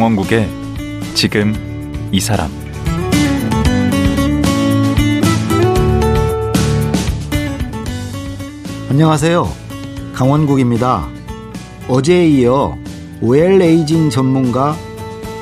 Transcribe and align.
강원국의 0.00 0.48
지금 1.14 1.52
이 2.10 2.20
사람 2.20 2.50
안녕하세요. 8.88 9.46
강원국입니다. 10.14 11.06
어제에 11.86 12.26
이어 12.28 12.78
웰에이징 13.20 14.08
전문가 14.08 14.74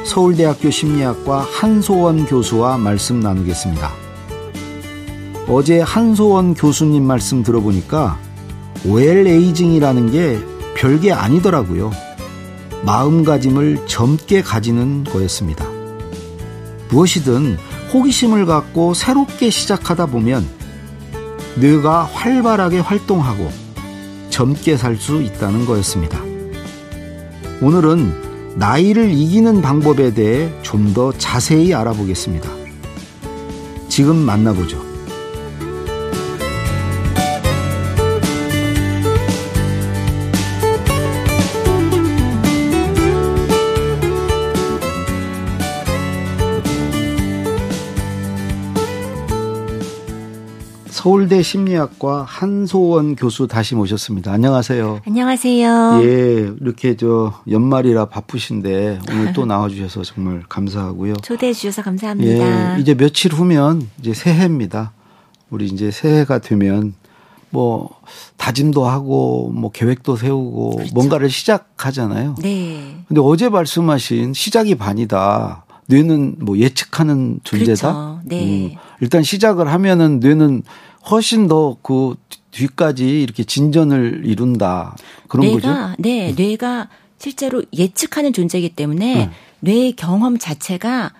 서울대학교 0.04 0.70
심리학과 0.70 1.42
한소원 1.42 2.26
교수와 2.26 2.78
말씀 2.78 3.20
나누겠습니다. 3.20 3.92
어제 5.46 5.80
한소원 5.80 6.54
교수님 6.54 7.04
말씀 7.04 7.44
들어보니까 7.44 8.18
웰에이징이라는 8.84 10.10
게 10.10 10.40
별게 10.74 11.12
아니더라고요. 11.12 12.07
마음가짐을 12.84 13.86
젊게 13.86 14.42
가지는 14.42 15.04
거였습니다. 15.04 15.66
무엇이든 16.90 17.58
호기심을 17.92 18.46
갖고 18.46 18.94
새롭게 18.94 19.50
시작하다 19.50 20.06
보면 20.06 20.46
뇌가 21.56 22.04
활발하게 22.04 22.78
활동하고 22.80 23.50
젊게 24.30 24.76
살 24.76 24.96
수 24.96 25.20
있다는 25.22 25.66
거였습니다. 25.66 26.20
오늘은 27.60 28.56
나이를 28.56 29.10
이기는 29.10 29.60
방법에 29.62 30.14
대해 30.14 30.50
좀 30.62 30.92
더 30.94 31.12
자세히 31.12 31.74
알아보겠습니다. 31.74 32.48
지금 33.88 34.16
만나보죠. 34.16 34.87
서울대 50.98 51.42
심리학과 51.42 52.24
한소원 52.24 53.14
교수 53.14 53.46
다시 53.46 53.76
모셨습니다. 53.76 54.32
안녕하세요. 54.32 55.02
안녕하세요. 55.06 56.00
예, 56.02 56.52
이렇게 56.60 56.96
저 56.96 57.34
연말이라 57.48 58.06
바쁘신데 58.06 59.02
오늘 59.08 59.32
또 59.32 59.46
나와주셔서 59.46 60.02
정말 60.02 60.42
감사하고요. 60.48 61.14
초대해 61.22 61.52
주셔서 61.52 61.82
감사합니다. 61.82 62.76
예, 62.76 62.80
이제 62.80 62.96
며칠 62.96 63.32
후면 63.32 63.88
이제 64.00 64.12
새해입니다. 64.12 64.90
우리 65.50 65.66
이제 65.66 65.92
새해가 65.92 66.40
되면 66.40 66.94
뭐 67.50 67.90
다짐도 68.36 68.84
하고 68.84 69.52
뭐 69.54 69.70
계획도 69.70 70.16
세우고 70.16 70.70
그렇죠. 70.70 70.94
뭔가를 70.96 71.30
시작하잖아요. 71.30 72.34
네. 72.42 72.96
근데 73.06 73.20
어제 73.22 73.48
말씀하신 73.48 74.34
시작이 74.34 74.74
반이다. 74.74 75.64
뇌는 75.86 76.38
뭐 76.40 76.58
예측하는 76.58 77.38
존재다. 77.44 77.92
그렇죠. 77.92 78.20
네. 78.24 78.72
음, 78.74 78.78
일단 79.00 79.22
시작을 79.22 79.72
하면은 79.72 80.18
뇌는 80.20 80.64
훨씬 81.10 81.48
더그 81.48 82.16
뒤까지 82.50 83.22
이렇게 83.22 83.44
진전을 83.44 84.22
이룬다. 84.24 84.96
그런 85.28 85.46
뇌가, 85.46 85.54
거죠? 85.60 85.94
네, 85.98 86.30
음. 86.30 86.34
뇌가 86.36 86.88
실제로 87.18 87.62
예측하는 87.76 88.32
존재이기 88.32 88.70
때문에 88.70 89.26
음. 89.26 89.30
뇌의 89.60 89.92
경험 89.96 90.38
자체가 90.38 91.12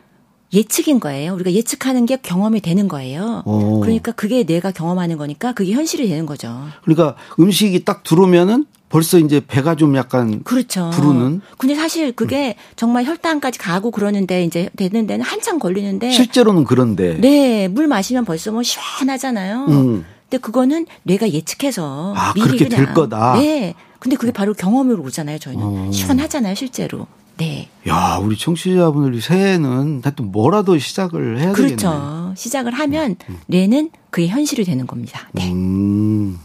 예측인 0.53 0.99
거예요. 1.01 1.35
우리가 1.35 1.53
예측하는 1.53 2.07
게 2.07 2.17
경험이 2.17 2.61
되는 2.61 2.89
거예요. 2.89 3.43
오. 3.45 3.81
그러니까 3.81 4.13
그게 4.13 4.45
뇌가 4.45 4.71
경험하는 4.71 5.19
거니까 5.19 5.53
그게 5.53 5.73
현실이 5.73 6.09
되는 6.09 6.25
거죠. 6.25 6.57
그러니까 6.83 7.17
음식이 7.39 7.85
딱 7.85 8.03
들어오면은 8.03 8.65
벌써 8.89 9.19
이제 9.19 9.41
배가 9.47 9.75
좀 9.75 9.97
약간 9.97 10.43
그렇죠. 10.45 10.91
부르는. 10.91 11.43
근데 11.59 11.75
사실 11.75 12.13
그게 12.13 12.57
음. 12.57 12.73
정말 12.77 13.05
혈당까지 13.05 13.59
가고 13.59 13.91
그러는데 13.91 14.45
이제 14.45 14.71
되는 14.77 15.07
데는 15.07 15.25
한참 15.25 15.59
걸리는데 15.59 16.11
실제로는 16.11 16.65
그런데. 16.65 17.19
네, 17.21 17.69
물 17.69 17.87
마시면 17.87 18.25
벌써 18.25 18.51
뭐 18.51 18.63
시원하잖아요. 18.63 19.67
음. 19.69 20.05
근데 20.31 20.41
그거는 20.41 20.87
뇌가 21.05 21.31
예측해서 21.31 22.15
아, 22.17 22.33
미리 22.35 22.47
그렇게 22.47 22.69
그냥, 22.69 22.85
될 22.85 22.95
거다. 22.95 23.39
네. 23.39 23.75
근데 23.99 24.17
그게 24.17 24.33
바로 24.33 24.55
경험으로 24.55 25.03
오잖아요. 25.03 25.39
저희는 25.39 25.65
어. 25.65 25.91
시원하잖아요, 25.93 26.55
실제로. 26.55 27.07
네. 27.39 27.69
야, 27.89 28.19
우리 28.21 28.37
청취자분들이 28.37 29.21
새해는 29.21 30.01
하여튼 30.03 30.33
뭐라도 30.33 30.79
시작을 30.79 31.39
해야 31.39 31.53
그렇죠. 31.53 31.77
되겠네요. 31.77 32.01
그렇죠. 32.01 32.35
시작을 32.37 32.73
하면 32.75 33.17
음. 33.29 33.39
뇌는 33.47 33.91
그게 34.11 34.29
현실이 34.29 34.65
되는 34.65 34.87
겁니다. 34.87 35.29
네. 35.33 35.51
음. 35.51 36.39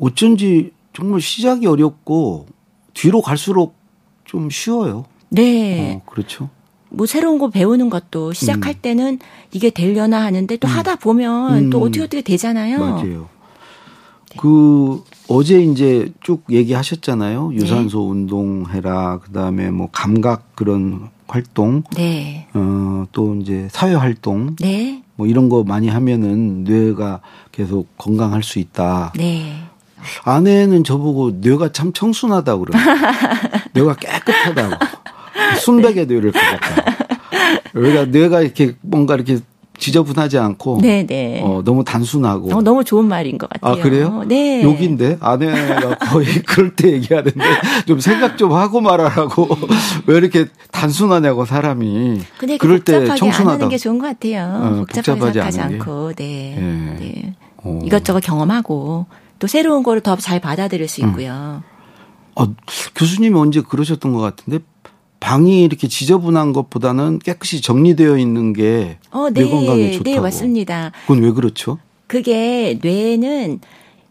어쩐지 0.00 0.72
정말 1.00 1.20
시작이 1.20 1.66
어렵고 1.66 2.46
뒤로 2.92 3.22
갈수록 3.22 3.74
좀 4.24 4.50
쉬워요. 4.50 5.06
네. 5.30 5.94
어, 5.94 6.02
그렇죠. 6.10 6.50
뭐 6.90 7.06
새로운 7.06 7.38
거 7.38 7.48
배우는 7.48 7.88
것도 7.88 8.32
시작할 8.34 8.74
음. 8.74 8.78
때는 8.82 9.18
이게 9.52 9.70
되려나 9.70 10.22
하는데 10.22 10.54
또 10.58 10.68
음. 10.68 10.70
하다 10.70 10.96
보면 10.96 11.64
음. 11.64 11.70
또 11.70 11.80
어떻게 11.80 12.02
어떻게 12.02 12.20
되잖아요. 12.20 12.78
맞아요. 12.78 13.28
네. 14.30 14.36
그 14.38 15.02
어제 15.28 15.62
이제 15.62 16.12
쭉 16.20 16.44
얘기하셨잖아요. 16.50 17.54
유산소 17.54 18.00
네. 18.00 18.10
운동해라. 18.10 19.20
그다음에 19.20 19.70
뭐 19.70 19.88
감각 19.90 20.54
그런 20.54 21.08
활동. 21.26 21.82
네. 21.96 22.46
어, 22.52 23.06
또 23.12 23.36
이제 23.36 23.68
사회 23.70 23.94
활동. 23.94 24.54
네. 24.56 25.02
뭐 25.16 25.26
이런 25.26 25.48
거 25.48 25.64
많이 25.64 25.88
하면은 25.88 26.64
뇌가 26.64 27.20
계속 27.52 27.86
건강할 27.96 28.42
수 28.42 28.58
있다. 28.58 29.12
네. 29.16 29.69
아내는 30.24 30.84
저보고 30.84 31.32
뇌가 31.40 31.72
참 31.72 31.92
청순하다고 31.92 32.64
그래요. 32.64 32.82
뇌가 33.72 33.94
깨끗하다고. 33.96 34.74
순백의 35.60 36.06
뇌를 36.06 36.32
갖다. 36.32 36.94
그러니까 37.72 38.04
뇌가 38.06 38.40
이렇게 38.42 38.74
뭔가 38.82 39.14
이렇게 39.14 39.38
지저분하지 39.80 40.38
않고 40.38 40.80
네네. 40.82 41.40
어, 41.42 41.62
너무 41.64 41.82
단순하고 41.84 42.54
어, 42.54 42.60
너무 42.62 42.84
좋은 42.84 43.06
말인 43.06 43.38
것 43.38 43.48
같아요. 43.48 43.72
아 43.72 43.82
그래요? 43.82 44.22
네. 44.26 44.62
욕인데 44.62 45.16
아내가 45.20 45.96
거의 45.96 46.26
그럴 46.46 46.76
때 46.76 46.92
얘기하는데 46.92 47.40
좀 47.86 47.98
생각 47.98 48.36
좀 48.36 48.52
하고 48.52 48.80
말하라고 48.82 49.48
왜 50.06 50.18
이렇게 50.18 50.46
단순하냐고 50.70 51.46
사람이 51.46 52.20
근데 52.38 52.58
그럴 52.58 52.84
때 52.84 53.06
청순하다. 53.16 53.68
게 53.68 53.78
좋은 53.78 53.98
것 53.98 54.06
같아요. 54.06 54.60
어, 54.62 54.76
복잡하게 54.80 55.20
생각하지 55.20 55.60
않고 55.60 56.12
네. 56.14 56.56
네. 56.60 56.96
네. 57.00 57.34
이것저것 57.84 58.20
경험하고 58.20 59.06
또 59.40 59.46
새로운 59.48 59.82
거를 59.82 60.00
더 60.02 60.14
잘 60.16 60.38
받아들일 60.40 60.86
수 60.86 61.00
있고요. 61.00 61.62
음. 61.64 61.70
아, 62.36 62.46
교수님이 62.94 63.36
언제 63.38 63.60
그러셨던 63.62 64.12
것 64.12 64.20
같은데 64.20 64.60
방이 65.18 65.62
이렇게 65.64 65.88
지저분한 65.88 66.52
것보다는 66.52 67.18
깨끗이 67.18 67.60
정리되어 67.60 68.16
있는 68.18 68.52
게 68.52 68.98
어, 69.10 69.28
네, 69.30 69.42
뇌 69.42 69.50
건강에 69.50 69.90
좋다고. 69.92 70.14
네, 70.14 70.20
맞습니다. 70.20 70.92
그건 71.06 71.22
왜 71.22 71.32
그렇죠? 71.32 71.78
그게 72.06 72.78
뇌는 72.82 73.60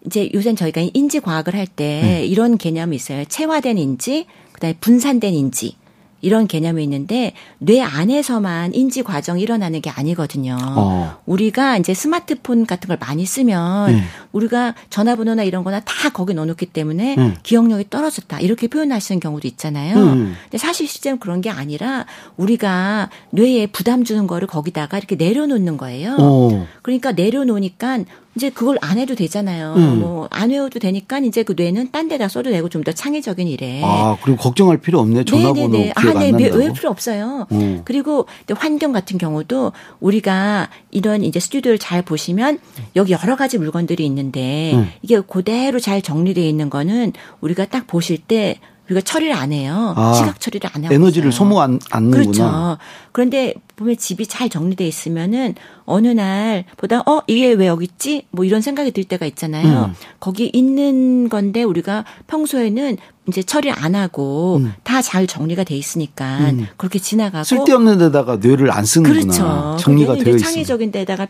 이제 0.06 0.30
요새 0.34 0.54
저희가 0.56 0.82
인지 0.94 1.20
과학을 1.20 1.56
할때 1.56 2.22
음. 2.22 2.26
이런 2.28 2.58
개념이 2.58 2.96
있어요. 2.96 3.26
체화된 3.26 3.78
인지, 3.78 4.26
그다음에 4.54 4.76
분산된 4.80 5.34
인지. 5.34 5.76
이런 6.22 6.48
개념이 6.48 6.84
있는데 6.84 7.34
뇌 7.58 7.82
안에서만 7.82 8.74
인지 8.74 9.04
과정이 9.04 9.42
일어나는 9.42 9.82
게 9.82 9.90
아니거든요. 9.90 10.58
어. 10.62 11.18
우리가 11.26 11.78
이제 11.78 11.94
스마트폰 11.94 12.66
같은 12.66 12.88
걸 12.88 12.98
많이 13.00 13.26
쓰면 13.26 13.92
네. 13.92 14.04
우리가 14.32 14.76
전화번호나 14.90 15.44
이런 15.44 15.64
거나 15.64 15.80
다 15.82 16.10
거기 16.10 16.34
넣어놓기 16.34 16.68
때문에 16.68 17.16
네. 17.16 17.34
기억력이 17.44 17.90
떨어졌다. 17.90 18.40
이렇게 18.40 18.68
표현하시는 18.68 19.20
경우도 19.20 19.48
있잖아요. 19.48 19.98
음. 19.98 20.36
근데 20.44 20.58
사실 20.58 20.88
실제는 20.88 21.20
그런 21.20 21.42
게 21.42 21.50
아니라 21.50 22.06
우리가 22.38 23.10
뇌에 23.32 23.68
부담 23.68 24.04
주는 24.04 24.28
거를 24.28 24.48
거기다가 24.48 24.98
이렇게 24.98 25.16
내려놓는 25.16 25.78
거예요. 25.78 26.16
어. 26.20 26.68
그러니까 26.82 27.12
내려놓으니까 27.12 28.00
이제 28.40 28.50
그걸 28.50 28.78
안 28.80 28.98
해도 28.98 29.16
되잖아요. 29.16 29.74
음. 29.76 30.00
뭐안 30.00 30.52
외워도 30.52 30.80
되니까 30.80 31.20
이제 31.20 31.44
그 31.44 31.56
뇌는 31.58 31.92
딴 31.92 32.08
데다 32.08 32.30
써도 32.30 32.50
되고 32.52 32.70
좀 32.70 32.80
더 32.80 32.94
창의적인 32.94 33.46
일에. 33.46 33.82
아, 33.84 34.16
그리고 34.24 34.38
걱정할 34.42 34.78
필요 34.78 35.00
없네. 35.02 35.26
전화번호 35.26 35.68
네네네. 35.68 35.94
기억 36.00 36.16
아, 36.16 36.20
네. 36.20 36.32
외울 36.32 36.72
필요 36.72 36.90
없어요. 36.90 37.46
음. 37.52 37.82
그리고 37.84 38.26
환경 38.56 38.94
같은 38.94 39.18
경우도 39.18 39.74
우리가 40.00 40.70
이런 40.92 41.26
이제 41.26 41.42
스튜디오를 41.42 41.78
잘 41.78 42.02
보시면 42.02 42.60
여기 42.96 43.12
여러 43.12 43.36
가지 43.36 43.58
물건들이 43.58 44.06
있는데 44.06 44.72
음. 44.76 44.90
이게 45.02 45.20
그대로 45.20 45.78
잘 45.82 46.02
정리되어 46.02 46.46
있는 46.46 46.70
거는 46.70 47.12
우리가 47.42 47.66
딱 47.66 47.86
보실 47.86 48.18
때 48.18 48.56
우리가 48.90 49.02
처리를 49.02 49.34
안 49.34 49.52
해요. 49.52 49.94
아, 49.96 50.14
시각 50.14 50.40
처리를 50.40 50.70
안 50.74 50.84
하고 50.84 50.94
에너지를 50.94 51.32
소모 51.32 51.62
안 51.62 51.80
않는구나. 51.92 52.22
그렇죠. 52.22 52.78
그런데 53.12 53.54
보면 53.76 53.98
집이 53.98 54.28
잘 54.28 54.50
정리돼 54.50 54.88
있으면은 54.88 55.56
어느 55.86 56.08
날 56.08 56.66
보다 56.76 57.02
어 57.02 57.22
이게 57.28 57.54
왜 57.54 57.68
여기 57.68 57.86
있지? 57.86 58.26
뭐 58.32 58.46
이런 58.46 58.62
생각이 58.62 58.92
들 58.92 59.04
때가 59.04 59.26
있잖아요. 59.28 59.86
음. 59.86 59.96
거기 60.20 60.50
있는 60.52 61.30
건데 61.30 61.64
우리가 61.64 62.04
평소에는 62.28 62.98
이제 63.28 63.44
처리 63.44 63.70
안 63.72 63.94
하고 63.96 64.58
음. 64.58 64.74
다잘 64.84 65.28
정리가 65.28 65.64
돼 65.64 65.76
있으니까 65.76 66.40
음. 66.40 66.68
그렇게 66.78 66.98
지나가고 66.98 67.44
쓸데없는 67.44 68.00
데다가 68.00 68.38
뇌를 68.38 68.72
안 68.72 68.86
쓰는구나. 68.86 69.22
그렇죠. 69.22 69.78
정리가 69.80 70.16
되어 70.16 70.36
있으면 70.36 70.40
창의적인 70.40 70.92
데다가 70.92 71.28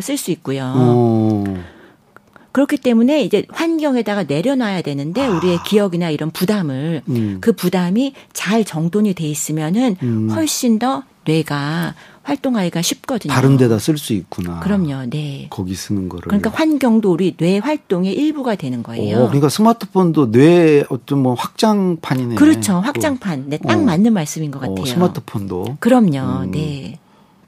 쓸 0.00 0.16
수 0.16 0.30
있고요. 0.32 0.64
오. 0.76 1.44
어. 2.48 2.52
그렇기 2.52 2.78
때문에 2.78 3.22
이제 3.22 3.44
환경에다가 3.50 4.24
내려놔야 4.24 4.82
되는데 4.82 5.26
우리의 5.26 5.58
기억이나 5.66 6.10
이런 6.10 6.30
부담을 6.30 7.02
아. 7.06 7.10
음. 7.10 7.38
그 7.40 7.52
부담이 7.52 8.14
잘 8.32 8.64
정돈이 8.64 9.14
돼 9.14 9.24
있으면은 9.24 9.96
음. 10.02 10.30
훨씬 10.30 10.78
더 10.78 11.02
뇌가 11.24 11.94
활동하기가 12.22 12.82
쉽거든요. 12.82 13.32
다른 13.32 13.56
데다 13.56 13.78
쓸 13.78 13.96
수 13.96 14.12
있구나. 14.12 14.60
그럼요. 14.60 15.06
네. 15.08 15.46
거기 15.50 15.74
쓰는 15.74 16.08
거를. 16.08 16.24
그러니까 16.24 16.50
환경도 16.50 17.10
우리 17.10 17.36
뇌 17.36 17.58
활동의 17.58 18.12
일부가 18.12 18.54
되는 18.54 18.82
거예요. 18.82 19.18
오, 19.18 19.26
그러니까 19.26 19.48
스마트폰도 19.48 20.30
뇌 20.32 20.84
어떤 20.90 21.22
뭐 21.22 21.34
확장판이네. 21.34 22.34
그렇죠. 22.34 22.74
확장판. 22.80 23.44
네, 23.48 23.58
딱 23.58 23.78
어. 23.78 23.82
맞는 23.82 24.12
말씀인 24.12 24.50
것 24.50 24.58
어, 24.62 24.68
같아요. 24.68 24.84
스마트폰도. 24.84 25.76
그럼요. 25.80 26.44
음. 26.44 26.50
네. 26.50 26.98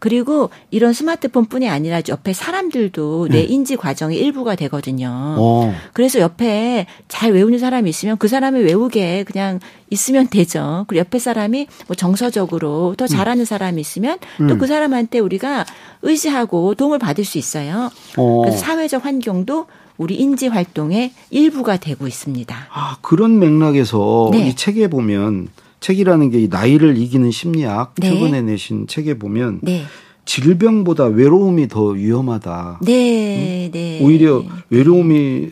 그리고 0.00 0.50
이런 0.70 0.93
스마트폰뿐이 0.93 1.69
아니라 1.69 2.00
옆에 2.08 2.32
사람들도 2.32 3.29
뇌 3.31 3.43
인지 3.43 3.76
과정의 3.76 4.19
일부가 4.19 4.56
되거든요. 4.56 5.08
네. 5.08 5.37
어. 5.38 5.75
그래서 5.93 6.19
옆에 6.19 6.87
잘 7.06 7.32
외우는 7.32 7.58
사람이 7.58 7.88
있으면 7.88 8.17
그 8.17 8.26
사람이 8.26 8.61
외우게 8.61 9.25
그냥 9.25 9.61
있으면 9.91 10.29
되죠. 10.29 10.87
그리고 10.88 11.00
옆에 11.00 11.19
사람이 11.19 11.67
뭐 11.87 11.94
정서적으로 11.94 12.94
더 12.97 13.06
잘하는 13.06 13.44
사람이 13.44 13.81
있으면 13.81 14.19
또 14.38 14.44
음. 14.44 14.58
그 14.58 14.67
사람한테 14.67 15.19
우리가 15.19 15.67
의지하고 16.02 16.75
도움을 16.75 16.99
받을 16.99 17.25
수 17.25 17.37
있어요. 17.38 17.91
어. 18.17 18.41
그래서 18.41 18.56
사회적 18.58 19.05
환경도 19.05 19.67
우리 19.99 20.14
인지 20.14 20.49
활동의 20.49 21.12
일부가 21.29 21.76
되고 21.76 22.06
있습니다. 22.06 22.56
아, 22.73 22.97
그런 23.02 23.38
맥락에서 23.38 24.31
네. 24.32 24.49
이 24.49 24.56
책에 24.56 24.88
보면 24.88 25.49
책이라는 25.81 26.31
게 26.31 26.41
이 26.41 26.49
나이를 26.49 26.97
이기는 26.99 27.31
심리학 27.31 27.94
네. 27.97 28.11
최근에 28.11 28.43
내신 28.43 28.87
책에 28.87 29.15
보면 29.19 29.61
네. 29.62 29.85
질병보다 30.25 31.05
외로움이 31.06 31.69
더 31.69 31.87
위험하다. 31.87 32.81
네, 32.85 33.69
네. 33.73 33.99
음? 34.00 34.05
오히려 34.06 34.44
외로움이 34.69 35.50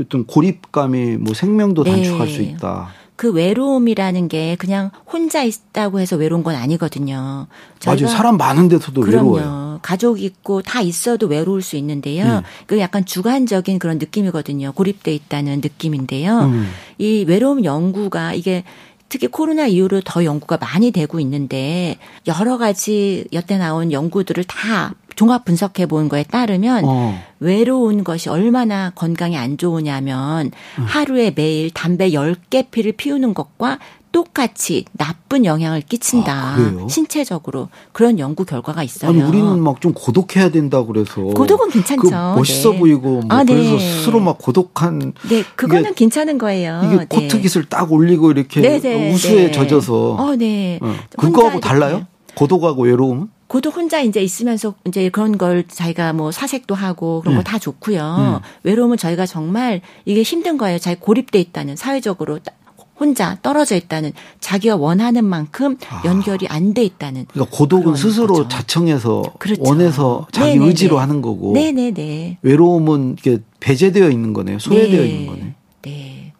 어떤 0.00 0.26
고립감이 0.26 1.16
뭐 1.18 1.34
생명도 1.34 1.84
네. 1.84 1.92
단축할 1.92 2.28
수 2.28 2.42
있다. 2.42 2.88
그 3.14 3.30
외로움이라는 3.30 4.26
게 4.28 4.56
그냥 4.58 4.90
혼자 5.10 5.44
있다고 5.44 6.00
해서 6.00 6.16
외로운 6.16 6.42
건 6.42 6.56
아니거든요. 6.56 7.46
맞아요. 7.86 8.08
사람 8.08 8.36
많은 8.36 8.68
데서도 8.68 9.00
그럼요. 9.02 9.32
외로워요. 9.34 9.78
가족 9.82 10.20
있고 10.20 10.60
다 10.62 10.80
있어도 10.80 11.26
외로울 11.28 11.62
수 11.62 11.76
있는데요. 11.76 12.24
음. 12.24 12.42
그 12.66 12.78
약간 12.80 13.04
주관적인 13.04 13.78
그런 13.78 13.98
느낌이거든요. 13.98 14.72
고립돼 14.72 15.14
있다는 15.14 15.60
느낌인데요. 15.62 16.40
음. 16.40 16.68
이 16.98 17.24
외로움 17.28 17.64
연구가 17.64 18.34
이게 18.34 18.64
특히 19.12 19.26
코로나 19.26 19.66
이후로 19.66 20.00
더 20.06 20.24
연구가 20.24 20.56
많이 20.56 20.90
되고 20.90 21.20
있는데 21.20 21.98
여러 22.26 22.56
가지 22.56 23.26
여태 23.34 23.58
나온 23.58 23.92
연구들을 23.92 24.42
다 24.44 24.94
종합 25.16 25.44
분석해 25.44 25.84
본 25.84 26.08
거에 26.08 26.22
따르면 26.22 26.84
어. 26.86 27.22
외로운 27.38 28.04
것이 28.04 28.30
얼마나 28.30 28.88
건강에 28.94 29.36
안 29.36 29.58
좋으냐면 29.58 30.50
음. 30.78 30.84
하루에 30.84 31.30
매일 31.36 31.70
담배 31.70 32.12
10개 32.12 32.70
피를 32.70 32.92
피우는 32.92 33.34
것과 33.34 33.80
똑같이 34.12 34.84
나쁜 34.92 35.44
영향을 35.44 35.80
끼친다. 35.80 36.32
아? 36.56 36.86
신체적으로. 36.88 37.68
그런 37.92 38.18
연구 38.18 38.44
결과가 38.44 38.82
있어요. 38.82 39.10
아니 39.10 39.22
우리는 39.22 39.58
막 39.60 39.80
좀 39.80 39.92
고독해야 39.94 40.50
된다 40.50 40.84
그래서 40.84 41.22
고독은 41.22 41.70
괜찮죠. 41.70 42.02
그 42.02 42.08
멋있어 42.10 42.70
네. 42.72 42.78
보이고 42.78 43.00
뭐 43.22 43.22
아, 43.30 43.42
네. 43.42 43.54
그래서 43.54 43.78
스스로 43.78 44.20
막 44.20 44.38
고독한 44.38 45.12
네, 45.28 45.42
그거는 45.56 45.94
괜찮은 45.94 46.38
거예요. 46.38 46.82
이게 46.84 46.96
네. 46.98 47.06
코트 47.08 47.40
깃을 47.40 47.64
딱 47.68 47.90
올리고 47.90 48.30
이렇게 48.30 48.60
네네, 48.60 49.12
우수에 49.12 49.46
네. 49.46 49.50
젖어서 49.50 50.12
어, 50.12 50.36
네. 50.36 50.78
어. 50.82 50.94
그거하고 51.18 51.58
달라요? 51.58 52.06
고독하고 52.36 52.82
외로움은? 52.84 53.28
고독 53.48 53.76
혼자 53.76 54.00
이제 54.00 54.22
있으면서 54.22 54.74
이제 54.86 55.08
그런 55.10 55.36
걸 55.36 55.64
자기가 55.68 56.12
뭐 56.12 56.30
사색도 56.30 56.74
하고 56.74 57.20
그런 57.22 57.34
거 57.36 57.42
네. 57.42 57.50
다 57.50 57.58
좋고요. 57.58 58.40
외로움은 58.62 58.96
저희가 58.98 59.26
정말 59.26 59.80
이게 60.04 60.22
힘든 60.22 60.56
거예요. 60.58 60.78
자기 60.78 61.00
고립돼 61.00 61.40
있다는 61.40 61.76
사회적으로 61.76 62.38
따- 62.38 62.52
혼자 62.98 63.38
떨어져 63.42 63.74
있다는 63.76 64.12
자기가 64.40 64.76
원하는 64.76 65.24
만큼 65.24 65.76
연결이 66.04 66.46
안 66.48 66.72
돼 66.74 66.84
있다는. 66.84 67.26
그러니까 67.32 67.56
고독은 67.56 67.96
스스로 67.96 68.28
거죠. 68.34 68.48
자청해서 68.48 69.22
그렇죠. 69.38 69.62
원해서 69.64 70.26
자기 70.32 70.52
네네네. 70.52 70.66
의지로 70.66 70.98
하는 71.00 71.20
거고 71.20 71.52
네네네. 71.52 72.38
외로움은 72.42 73.16
이게 73.18 73.38
배제되어 73.60 74.08
있는 74.10 74.32
거네요. 74.32 74.58
소외되어 74.58 75.00
네. 75.02 75.08
있는 75.08 75.26
거네. 75.26 75.54
네. 75.82 76.32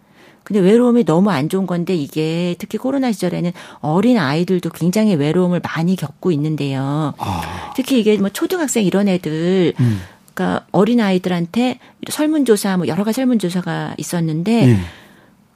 근데 0.44 0.60
외로움이 0.60 1.04
너무 1.04 1.30
안 1.30 1.48
좋은 1.48 1.66
건데 1.66 1.94
이게 1.94 2.54
특히 2.58 2.78
코로나 2.78 3.12
시절에는 3.12 3.52
어린 3.80 4.18
아이들도 4.18 4.70
굉장히 4.70 5.14
외로움을 5.14 5.60
많이 5.62 5.96
겪고 5.96 6.32
있는데요. 6.32 7.14
아, 7.18 7.72
특히 7.76 8.00
이게 8.00 8.16
뭐 8.18 8.28
초등학생 8.28 8.84
이런 8.84 9.08
애들 9.08 9.72
음. 9.80 10.00
그러니까 10.34 10.66
어린 10.72 11.00
아이들한테 11.00 11.78
설문조사 12.08 12.76
뭐 12.78 12.86
여러 12.88 13.04
가지 13.04 13.16
설문조사가 13.16 13.94
있었는데 13.98 14.66
네. 14.66 14.78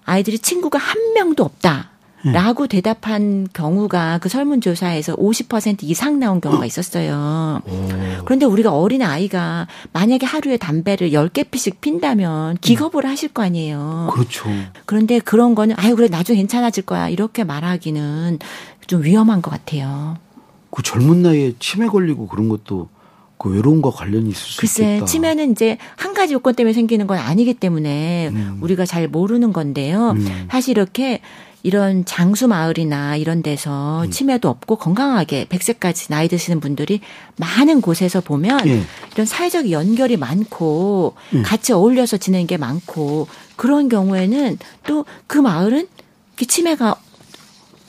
아이들이 0.06 0.38
친구가 0.38 0.78
한 0.78 1.12
명도 1.14 1.44
없다. 1.44 1.90
라고 2.32 2.66
대답한 2.66 3.46
경우가 3.52 4.18
그 4.18 4.28
설문조사에서 4.28 5.14
50% 5.14 5.84
이상 5.84 6.18
나온 6.18 6.40
경우가 6.40 6.66
있었어요. 6.66 7.60
그런데 8.24 8.46
우리가 8.46 8.72
어린 8.72 9.02
아이가 9.02 9.68
만약에 9.92 10.26
하루에 10.26 10.56
담배를 10.56 11.10
10개 11.10 11.48
피씩 11.50 11.80
핀다면 11.80 12.56
기겁을 12.60 13.06
하실 13.06 13.28
거 13.28 13.44
아니에요. 13.44 14.10
그렇죠. 14.12 14.48
그런데 14.86 15.20
그런 15.20 15.54
거는 15.54 15.76
아유 15.78 15.94
그래 15.94 16.08
나중에 16.08 16.38
괜찮아질 16.38 16.84
거야 16.84 17.08
이렇게 17.08 17.44
말하기는 17.44 18.40
좀 18.88 19.04
위험한 19.04 19.40
것 19.40 19.52
같아요. 19.52 20.18
그 20.70 20.82
젊은 20.82 21.22
나이에 21.22 21.54
치매 21.60 21.86
걸리고 21.86 22.26
그런 22.26 22.48
것도 22.48 22.88
그 23.38 23.50
외로움과 23.50 23.90
관련이 23.90 24.30
있을 24.30 24.40
수 24.40 24.60
글쎄 24.60 24.84
있겠다. 24.84 25.06
치매는 25.06 25.52
이제 25.52 25.78
한 25.96 26.14
가지 26.14 26.34
요건 26.34 26.54
때문에 26.54 26.72
생기는 26.72 27.06
건 27.06 27.18
아니기 27.18 27.54
때문에 27.54 28.32
우리가 28.60 28.86
잘 28.86 29.08
모르는 29.08 29.52
건데요. 29.52 30.12
음. 30.12 30.46
사실 30.50 30.70
이렇게 30.72 31.20
이런 31.62 32.04
장수 32.04 32.46
마을이나 32.46 33.16
이런 33.16 33.42
데서 33.42 34.04
음. 34.04 34.10
치매도 34.10 34.48
없고 34.48 34.76
건강하게 34.76 35.46
100세까지 35.46 36.10
나이 36.10 36.28
드시는 36.28 36.60
분들이 36.60 37.00
많은 37.38 37.80
곳에서 37.80 38.20
보면 38.20 38.68
예. 38.68 38.82
이런 39.14 39.26
사회적 39.26 39.72
연결이 39.72 40.16
많고 40.16 41.14
음. 41.34 41.42
같이 41.44 41.72
어울려서 41.72 42.18
지내는 42.18 42.46
게 42.46 42.56
많고 42.56 43.26
그런 43.56 43.88
경우에는 43.88 44.58
또 44.86 45.04
그 45.26 45.38
마을은 45.38 45.88
치매가 46.36 46.96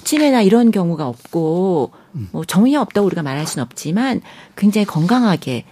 치매나 0.07 0.41
이런 0.41 0.71
경우가 0.71 1.05
없고 1.05 1.91
음. 2.15 2.29
뭐 2.31 2.45
전혀 2.45 2.79
없다고 2.79 3.05
우리가 3.07 3.23
말할 3.23 3.45
수는 3.45 3.63
없지만 3.65 4.21
굉장히 4.55 4.85
건강하게 4.85 5.65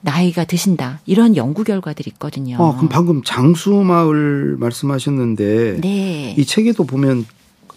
나이가 0.00 0.44
드신다 0.44 0.98
이런 1.06 1.36
연구 1.36 1.62
결과들이 1.62 2.10
있거든요. 2.14 2.56
어, 2.58 2.74
그럼 2.74 2.88
방금 2.88 3.22
장수마을 3.22 4.56
말씀하셨는데 4.58 5.80
네. 5.80 6.34
이 6.36 6.44
책에도 6.44 6.84
보면 6.84 7.24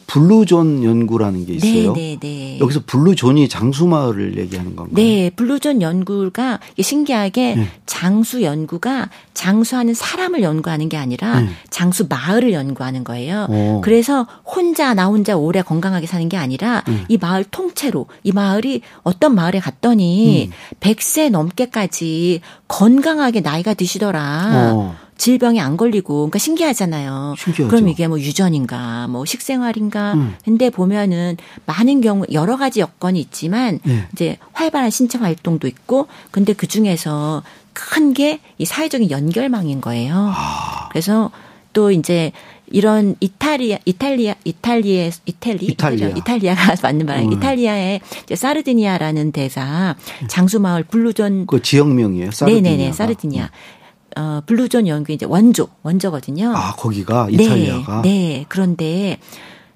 Blue 0.08 0.46
Zone 0.46 0.84
연구라는 0.84 1.46
게 1.46 1.54
있어요. 1.56 1.94
네, 1.94 2.18
네, 2.20 2.20
네. 2.20 2.60
여기서 2.60 2.82
Blue 2.86 3.14
Zone이 3.14 3.50
장수마을을 3.50 4.38
얘기하는 4.38 4.76
건가요? 4.76 4.96
네, 4.96 5.30
Blue 5.32 5.57
Zone 5.57 5.82
연구가 5.82 6.60
신기하게 6.80 7.56
네. 7.56 7.68
장수 7.86 8.44
연구가 8.44 9.10
장수하는 9.34 9.94
사람을 9.94 10.44
연구하는 10.44 10.90
게 10.90 10.98
아니라 10.98 11.42
네. 11.42 11.50
장수 11.70 12.08
마을을 12.08 12.54
연구하는 12.54 13.04
거예요. 13.04 13.48
어. 13.50 13.82
그래서 13.84 14.28
혼자 14.46 14.94
나 14.94 15.08
혼자 15.08 15.36
오래 15.36 15.62
건강하게 15.62 16.08
사는 16.08 16.28
게 16.30 16.38
아니라 16.38 16.84
네. 16.88 17.04
이 17.08 17.18
마을 17.18 17.44
통째로 17.44 18.08
이 18.24 18.32
마을이 18.32 18.82
어떤 19.04 19.36
마을에 19.36 19.60
갔더니 19.60 20.46
음. 20.46 20.52
100세 20.80 21.30
넘게까지 21.30 22.42
건강하게 22.68 23.42
나이가 23.42 23.74
드시더라. 23.74 24.72
어. 24.74 25.05
질병에 25.18 25.60
안 25.60 25.78
걸리고 25.78 26.16
그러니까 26.24 26.40
신기하잖아요. 26.40 27.36
신기하죠. 27.38 27.70
그럼 27.70 27.88
이게 27.90 28.08
뭐 28.08 28.20
유전인가 28.20 29.08
뭐 29.08 29.26
식생활인가 29.26 30.14
음. 30.14 30.36
근데 30.44 30.70
보면은 30.70 31.38
많은 31.66 32.02
경우 32.02 32.26
여러 32.32 32.58
가지 32.58 32.80
여건이 32.82 33.20
있지만 33.22 33.80
네. 33.84 34.08
이제 34.14 34.38
활발한 34.54 34.90
신체 34.92 35.18
활동도 35.18 35.68
있고 35.68 36.08
근데 36.32 36.54
그 36.54 36.68
중에서 36.68 37.44
큰 37.74 38.14
게 38.14 38.40
이 38.58 38.64
사회적인 38.66 39.12
연결망인 39.12 39.82
거예요. 39.82 40.32
아. 40.34 40.88
그래서 40.90 41.30
또 41.74 41.92
이제 41.92 42.32
이런 42.68 43.16
이탈리아 43.20 43.78
이탈리아 43.86 44.34
이탈리아 44.46 45.10
이탈리 45.26 45.66
이탈리아. 45.66 46.08
이탈리아가 46.10 46.76
맞는 46.82 47.06
말이에요. 47.06 47.30
음. 47.30 47.34
이탈리아의 47.34 48.00
이제 48.24 48.36
사르디니아라는 48.36 49.32
데사 49.34 49.96
장수 50.30 50.60
마을 50.62 50.84
blue 50.84 51.16
zone 51.16 51.48
그 51.48 51.62
지역명이에요. 51.62 52.32
사르디니아가. 52.32 52.70
네네네 52.70 52.94
사르디니아 52.94 53.50
어 54.18 54.42
blue 54.46 54.67
zone 54.67 54.88
연구 54.88 55.12
이제 55.12 55.26
원조 55.26 55.68
원조거든요. 55.84 56.54
아 56.56 56.74
거기가 56.78 57.28
이탈리아가. 57.30 58.02
네, 58.02 58.10
네. 58.10 58.46
그런데 58.50 59.18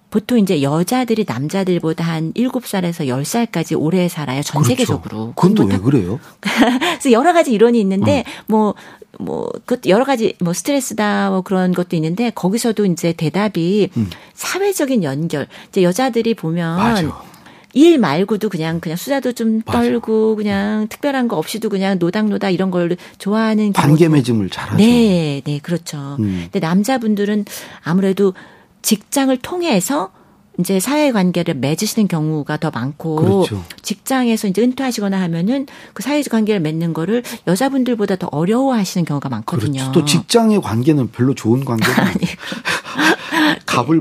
보통 0.10 0.40
이제 0.40 0.62
여자들이 0.64 1.26
남자들보다 1.28 2.04
한 2.04 2.34
7살에서 2.34 3.08
10살까지 3.08 3.80
오래 3.80 4.08
살아요. 4.10 4.42
전 4.42 4.64
그렇죠. 4.64 4.70
세계적으로. 4.70 5.34
그건 5.36 5.54
또왜 5.54 5.70
다- 5.70 5.82
그래요? 5.82 6.20
그래서 6.42 7.12
여러 7.12 7.32
가지 7.32 7.52
이론이 7.52 7.80
있는데 7.82 8.22
어. 8.22 8.44
뭐, 8.48 8.76
뭐, 9.20 9.52
그 9.66 9.78
여러 9.88 10.06
가지 10.06 10.34
뭐 10.40 10.54
스트레스다 10.54 11.30
뭐 11.30 11.42
그런 11.42 11.74
것도 11.74 11.96
있는데 11.96 12.32
거기서도 12.32 12.86
이제 12.88 13.14
대답이 13.14 13.90
음. 13.98 14.10
사회적인 14.34 15.04
연결. 15.04 15.46
이제 15.68 15.84
여자들이 15.84 16.34
보면 16.34 16.78
맞아. 16.78 17.22
일 17.74 18.00
말고도 18.00 18.50
그냥 18.50 18.80
그냥 18.80 18.98
수다도 18.98 19.34
좀 19.34 19.62
떨고 19.62 20.36
그냥 20.36 20.88
특별한 20.88 21.28
거 21.28 21.38
없이도 21.38 21.70
그냥 21.70 22.00
노닥노닥 22.00 22.54
이런 22.54 22.72
걸 22.72 22.98
좋아하는 23.20 23.74
관계 23.74 24.10
맺음을 24.10 24.50
잘하죠. 24.50 24.78
네, 24.78 25.42
네, 25.46 25.60
그렇죠. 25.60 26.18
음. 26.20 26.48
근데 26.52 26.60
남자분들은 26.66 27.46
아무래도 27.84 28.34
직장을 28.82 29.36
통해서 29.38 30.12
이제 30.60 30.80
사회 30.80 31.12
관계를 31.14 31.54
맺으시는 31.54 32.10
경우가 32.10 32.58
더 32.58 32.70
많고 32.70 33.16
그렇죠. 33.16 33.64
직장에서 33.82 34.48
이제 34.50 34.62
은퇴하시거나 34.62 35.20
하면은 35.22 35.68
그 35.94 36.04
사회 36.04 36.22
관계를 36.22 36.60
맺는 36.60 36.94
거를 36.94 37.24
여자분들보다 37.48 38.18
더 38.18 38.28
어려워하시는 38.32 39.06
경우가 39.06 39.30
많거든요. 39.30 39.80
그렇죠. 39.80 39.92
또 39.94 40.06
직장의 40.06 40.62
관계는 40.62 41.12
별로 41.12 41.34
좋은 41.34 41.64
관계가 41.64 42.02
아니에요. 42.04 42.36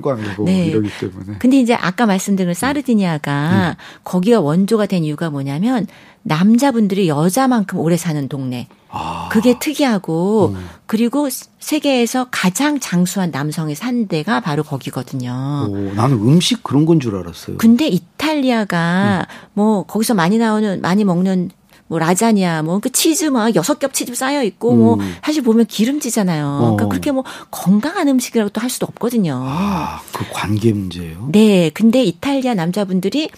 관계고 0.02 0.44
네. 0.44 0.66
이러기 0.66 0.90
때문에. 1.00 1.38
근데 1.38 1.58
이제 1.58 1.74
아까 1.74 2.06
말씀드린 2.06 2.54
사르디니아가 2.54 3.76
거기가 4.04 4.40
원조가 4.40 4.86
된 4.86 5.04
이유가 5.04 5.30
뭐냐면 5.30 5.86
남자분들이 6.22 7.08
여자만큼 7.08 7.78
오래 7.78 7.96
사는 7.96 8.28
동네. 8.28 8.68
아, 8.90 9.28
그게 9.30 9.58
특이하고 9.58 10.56
그리고 10.86 11.28
세계에서 11.58 12.28
가장 12.30 12.80
장수한 12.80 13.30
남성이 13.30 13.74
산 13.74 14.08
데가 14.08 14.40
바로 14.40 14.62
거기거든요. 14.62 15.66
오, 15.68 15.76
나는 15.94 16.16
음식 16.16 16.62
그런 16.62 16.86
건 16.86 16.98
줄 16.98 17.16
알았어요. 17.16 17.58
근데 17.58 17.86
이탈리아가 17.86 19.26
뭐 19.52 19.84
거기서 19.84 20.14
많이 20.14 20.38
나오는 20.38 20.80
많이 20.80 21.04
먹는 21.04 21.50
뭐 21.88 21.98
라자냐 21.98 22.62
뭐 22.62 22.78
그 22.80 22.90
치즈 22.92 23.24
막 23.26 23.54
여섯 23.56 23.78
겹 23.78 23.92
치즈 23.92 24.14
쌓여 24.14 24.42
있고 24.44 24.74
뭐 24.76 24.94
음. 24.94 25.14
사실 25.24 25.42
보면 25.42 25.66
기름지잖아요. 25.66 26.58
그러니까 26.60 26.84
어. 26.84 26.88
그렇게 26.88 27.10
뭐 27.10 27.24
건강한 27.50 28.06
음식이라고 28.08 28.50
또 28.50 28.60
할 28.60 28.70
수도 28.70 28.86
없거든요. 28.86 29.40
아, 29.46 30.00
그 30.12 30.24
관계 30.32 30.72
문제예요. 30.72 31.28
네, 31.32 31.70
근데 31.72 32.02
이탈리아 32.04 32.54
남자분들이 32.54 33.30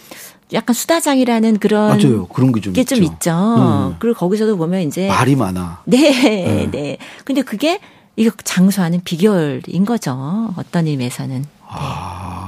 약간 0.53 0.75
수다장이라는 0.75 1.59
그런 1.59 1.89
맞아요. 1.97 2.27
그런 2.27 2.51
게좀게 2.53 2.81
있죠. 2.81 2.97
좀 2.97 3.05
있죠. 3.05 3.31
음. 3.31 3.97
그리고 4.01 4.19
거기서도 4.19 4.57
보면 4.57 4.83
이제 4.83 5.07
말이 5.07 5.37
많아. 5.37 5.83
네, 5.85 6.69
네. 6.71 6.97
근데 7.25 7.43
그게 7.43 7.79
이거 8.17 8.33
장수하는 8.43 9.03
비결인 9.05 9.85
거죠. 9.85 10.53
어떤 10.57 10.87
의미에서는. 10.87 11.45
아, 11.69 12.40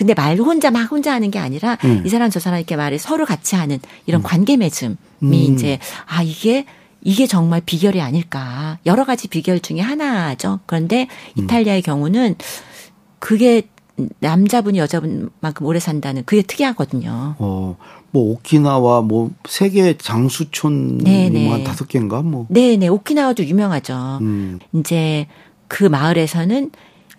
근데 0.00 0.14
말 0.14 0.38
혼자 0.38 0.70
막 0.70 0.90
혼자 0.90 1.12
하는 1.12 1.30
게 1.30 1.38
아니라 1.38 1.76
음. 1.84 2.02
이 2.06 2.08
사람 2.08 2.30
저 2.30 2.40
사람 2.40 2.58
이렇게 2.58 2.74
말을 2.74 2.98
서로 2.98 3.26
같이 3.26 3.54
하는 3.54 3.78
이런 4.06 4.22
관계 4.22 4.56
맺음이 4.56 4.96
음. 5.22 5.32
이제 5.34 5.78
아 6.06 6.22
이게 6.22 6.64
이게 7.02 7.26
정말 7.26 7.60
비결이 7.60 8.00
아닐까. 8.00 8.78
여러 8.86 9.04
가지 9.04 9.28
비결 9.28 9.60
중에 9.60 9.80
하나죠. 9.80 10.60
그런데 10.64 11.06
음. 11.36 11.44
이탈리아의 11.44 11.82
경우는 11.82 12.36
그게 13.18 13.68
남자분이 14.20 14.78
여자분만큼 14.78 15.66
오래 15.66 15.78
산다는 15.78 16.22
그게 16.24 16.40
특이하거든요. 16.40 17.34
어, 17.38 17.76
뭐 18.10 18.32
오키나와 18.32 19.02
뭐 19.02 19.30
세계 19.46 19.98
장수촌이 19.98 21.04
네네. 21.04 21.44
뭐한 21.44 21.64
다섯 21.64 21.88
개인가 21.88 22.22
뭐. 22.22 22.46
네네. 22.48 22.88
오키나와도 22.88 23.44
유명하죠. 23.44 24.16
음, 24.22 24.60
이제 24.72 25.26
그 25.68 25.84
마을에서는 25.84 26.70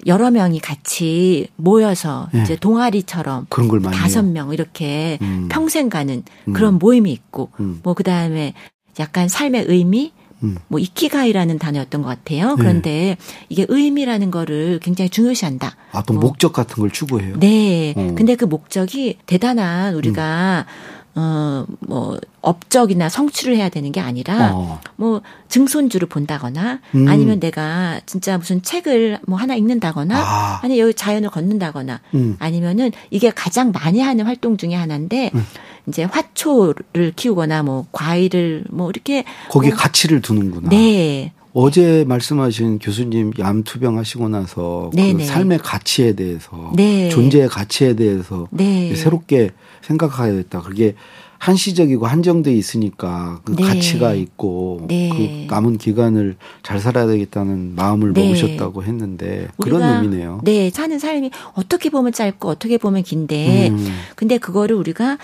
여러 0.06 0.32
명이 0.32 0.60
같이 0.60 1.48
모여서 1.56 2.30
네. 2.34 2.42
이제 2.42 2.56
동아리처럼 2.56 3.48
그런 3.50 3.68
걸 3.68 3.80
많이 3.80 3.96
다섯. 3.98 4.22
명 4.22 4.54
이렇게 4.54 5.18
음. 5.22 5.48
평생 5.50 5.90
가는 5.90 6.24
그런 6.54 6.78
모임이 6.78 7.12
있고 7.12 7.50
음. 7.60 7.80
뭐 7.84 7.94
그다음에 7.94 8.54
약간 9.00 9.28
삶의 9.28 9.66
의미 9.68 10.14
음. 10.44 10.58
뭐 10.68 10.80
이키가이라는 10.80 11.60
단어였던 11.60 12.02
것 12.02 12.08
같아요. 12.10 12.56
그런데 12.58 13.18
이게 13.50 13.66
의미라는 13.68 14.32
거를 14.32 14.80
굉장히 14.82 15.10
중요시한다. 15.10 15.76
아, 15.92 16.04
또 16.04 16.14
뭐. 16.14 16.22
목적 16.22 16.54
같은 16.54 16.76
걸 16.82 16.92
추구해요. 16.92 17.38
네. 17.40 17.94
어. 17.96 18.14
근데 18.16 18.36
그 18.36 18.46
목적이 18.46 19.18
대단한 19.26 19.96
우리가 19.96 20.66
어, 21.14 21.66
뭐, 21.80 22.18
업적이나 22.42 23.10
성취를 23.10 23.58
해야 23.58 23.70
되는 23.70 23.92
게 23.92 24.00
아니라, 24.00 24.52
어. 24.54 24.80
뭐, 24.96 25.22
증손주를 25.50 26.08
본다거나, 26.08 26.80
음. 26.96 27.08
아니면 27.08 27.40
내가 27.40 28.00
진짜 28.06 28.38
무슨 28.38 28.62
책을 28.62 29.20
뭐 29.28 29.38
하나 29.38 29.56
읽는다거나, 29.56 30.18
아. 30.18 30.60
아니, 30.64 30.80
여기 30.80 30.94
자연을 30.94 31.30
걷는다거나, 31.30 32.00
음. 32.14 32.38
아니면은 32.40 32.92
이게 33.10 33.30
가장 33.30 33.72
많이 33.72 34.00
하는 34.00 34.26
활동 34.26 34.56
중에 34.56 34.74
하나인데, 34.74 35.32
음. 35.36 35.46
이제 35.88 36.04
화초를 36.04 37.14
키우거나, 37.16 37.64
뭐, 37.64 37.86
과일을 37.92 38.66
뭐, 38.70 38.90
이렇게. 38.90 39.26
거기에 39.50 39.72
뭐, 39.72 39.78
가치를 39.78 40.22
두는구나. 40.22 40.70
네. 40.70 41.34
어제 41.54 42.06
말씀하신 42.08 42.80
교수님 42.80 43.34
암투병 43.40 43.98
하시고 43.98 44.30
나서 44.30 44.90
그. 44.96 45.24
삶의 45.24 45.60
가치에 45.60 46.14
대해서 46.14 46.72
네. 46.76 47.10
존재의 47.10 47.50
가치에 47.50 47.94
대해서 47.96 48.48
네. 48.52 48.96
새롭게 48.96 49.52
생각하야겠다. 49.82 50.62
그게 50.62 50.96
한시적이고 51.40 52.06
한정돼 52.06 52.54
있으니까 52.54 53.42
그 53.44 53.56
네. 53.56 53.64
가치가 53.64 54.14
있고 54.14 54.86
네. 54.88 55.10
그 55.10 55.52
남은 55.52 55.80
기간을 55.80 56.36
잘 56.62 56.80
살아야 56.80 57.08
되겠다는 57.08 57.74
마음을 57.76 58.14
네. 58.14 58.28
먹으셨다고 58.28 58.84
했는데 58.84 59.48
그런 59.58 59.82
의미네요. 59.82 60.42
네, 60.44 60.70
사는 60.70 61.00
삶이 61.00 61.32
어떻게 61.54 61.90
보면 61.90 62.14
짧고 62.14 62.48
어떻게 62.48 62.78
보면 62.78 63.02
긴데, 63.02 63.70
음. 63.70 64.00
근데 64.16 64.38
그거를 64.38 64.76
우리가 64.76 65.18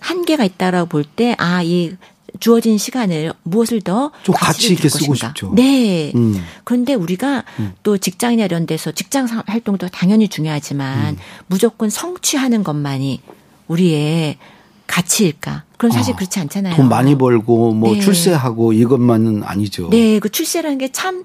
한계가 0.00 0.44
있다라고 0.44 0.88
볼 0.88 1.04
때, 1.04 1.34
아, 1.38 1.62
이 1.62 1.96
주어진 2.40 2.78
시간을 2.78 3.32
무엇을 3.42 3.80
더 3.82 4.10
좀 4.22 4.34
가치 4.34 4.46
가치를 4.68 4.72
있게 4.76 4.88
줄 4.88 4.90
쓰고 4.90 5.06
것인가. 5.12 5.28
싶죠. 5.28 5.52
네. 5.54 6.12
음. 6.14 6.42
그런데 6.64 6.94
우리가 6.94 7.44
또 7.82 7.98
직장이나 7.98 8.44
이런 8.44 8.66
데서 8.66 8.92
직장 8.92 9.26
사- 9.26 9.42
활동도 9.46 9.88
당연히 9.88 10.26
음. 10.26 10.28
중요하지만 10.28 11.16
무조건 11.46 11.90
성취하는 11.90 12.62
것만이 12.64 13.20
우리의 13.68 14.38
가치일까? 14.86 15.64
그럼 15.78 15.92
사실 15.92 16.12
어, 16.12 16.16
그렇지 16.16 16.38
않잖아요. 16.40 16.76
돈 16.76 16.88
많이 16.88 17.16
벌고 17.16 17.72
뭐 17.72 17.94
네. 17.94 18.00
출세하고 18.00 18.72
이것만은 18.72 19.42
아니죠. 19.44 19.88
네, 19.90 20.18
그 20.18 20.28
출세라는 20.28 20.78
게 20.78 20.88
참 20.92 21.24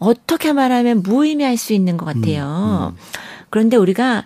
어떻게 0.00 0.52
말하면 0.52 1.02
무의미할 1.02 1.56
수 1.56 1.72
있는 1.72 1.96
것 1.96 2.04
같아요. 2.04 2.94
그런데 3.50 3.76
우리가 3.76 4.24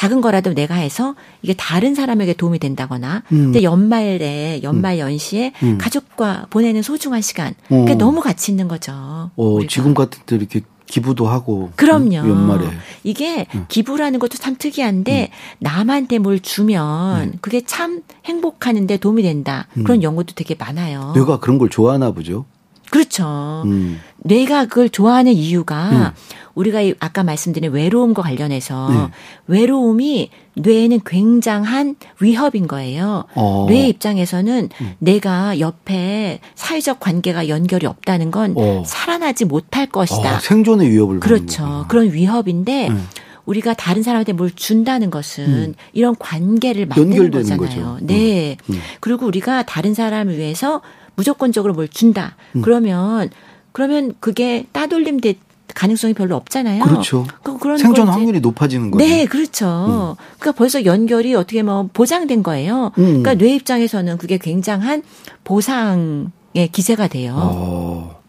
작은 0.00 0.22
거라도 0.22 0.54
내가 0.54 0.76
해서 0.76 1.14
이게 1.42 1.52
다른 1.52 1.94
사람에게 1.94 2.32
도움이 2.32 2.58
된다거나, 2.58 3.22
음. 3.32 3.52
근데 3.52 3.62
연말에 3.62 4.60
연말 4.62 4.98
연시에 4.98 5.52
음. 5.62 5.76
가족과 5.76 6.46
보내는 6.48 6.80
소중한 6.80 7.20
시간, 7.20 7.52
그게 7.68 7.92
어. 7.92 7.94
너무 7.96 8.22
가치 8.22 8.50
있는 8.50 8.66
거죠. 8.66 8.92
어, 8.94 9.30
우리가. 9.36 9.68
지금 9.68 9.92
같은 9.92 10.22
때 10.24 10.36
이렇게 10.36 10.62
기부도 10.86 11.28
하고 11.28 11.70
그럼요. 11.76 12.20
음, 12.20 12.30
연말에 12.30 12.66
이게 13.04 13.46
기부라는 13.68 14.18
것도 14.18 14.38
참 14.38 14.56
특이한데 14.58 15.30
남한테 15.58 16.18
뭘 16.18 16.40
주면 16.40 17.34
그게 17.42 17.60
참 17.60 18.00
행복하는데 18.24 18.96
도움이 18.96 19.22
된다. 19.22 19.68
그런 19.84 20.02
연구도 20.02 20.32
되게 20.34 20.56
많아요. 20.58 21.12
뇌가 21.14 21.38
그런 21.40 21.58
걸 21.58 21.68
좋아하나 21.68 22.10
보죠. 22.10 22.46
그렇죠. 22.90 23.62
음. 23.66 24.00
뇌가 24.18 24.66
그걸 24.66 24.90
좋아하는 24.90 25.32
이유가 25.32 25.90
음. 25.90 26.06
우리가 26.54 26.82
이 26.82 26.94
아까 26.98 27.22
말씀드린 27.22 27.72
외로움과 27.72 28.22
관련해서 28.22 28.90
네. 28.90 29.06
외로움이 29.46 30.30
뇌에는 30.54 31.00
굉장한 31.06 31.96
위협인 32.20 32.66
거예요. 32.66 33.24
어. 33.34 33.66
뇌 33.68 33.88
입장에서는 33.88 34.68
내가 34.98 35.58
옆에 35.60 36.40
사회적 36.54 37.00
관계가 37.00 37.48
연결이 37.48 37.86
없다는 37.86 38.30
건 38.30 38.54
어. 38.56 38.82
살아나지 38.84 39.44
못할 39.44 39.86
것이다. 39.86 40.36
어, 40.36 40.40
생존의 40.40 40.90
위협을 40.90 41.20
그렇죠. 41.20 41.86
그런 41.88 42.12
위협인데 42.12 42.88
음. 42.88 43.06
우리가 43.46 43.74
다른 43.74 44.02
사람한테 44.02 44.32
뭘 44.32 44.50
준다는 44.54 45.10
것은 45.10 45.74
이런 45.92 46.14
관계를 46.18 46.86
만드는 46.86 47.16
연결되는 47.16 47.56
거잖아요. 47.56 47.94
거죠. 47.94 48.06
네. 48.06 48.56
음. 48.68 48.74
음. 48.74 48.80
그리고 49.00 49.26
우리가 49.26 49.62
다른 49.64 49.94
사람을 49.94 50.36
위해서 50.36 50.82
무조건적으로 51.16 51.74
뭘 51.74 51.88
준다. 51.88 52.36
음. 52.56 52.62
그러면 52.62 53.30
그러면 53.72 54.14
그게 54.20 54.66
따돌림 54.72 55.20
될 55.20 55.36
가능성이 55.74 56.14
별로 56.14 56.34
없잖아요. 56.34 56.82
그렇죠. 56.82 57.26
그- 57.44 57.56
그런 57.58 57.78
생존 57.78 58.08
확률이 58.08 58.40
높아지는 58.40 58.90
거죠. 58.90 59.04
네, 59.04 59.24
그렇죠. 59.26 60.16
그러니까 60.38 60.52
벌써 60.58 60.84
연결이 60.84 61.32
어떻게 61.34 61.62
뭐 61.62 61.88
보장된 61.92 62.42
거예요. 62.42 62.86
음. 62.98 63.22
그러니까 63.22 63.34
뇌 63.34 63.54
입장에서는 63.54 64.18
그게 64.18 64.36
굉장한 64.38 65.02
보상의 65.44 66.68
기세가 66.72 67.06
돼요. 67.08 67.34
어. 67.36 68.20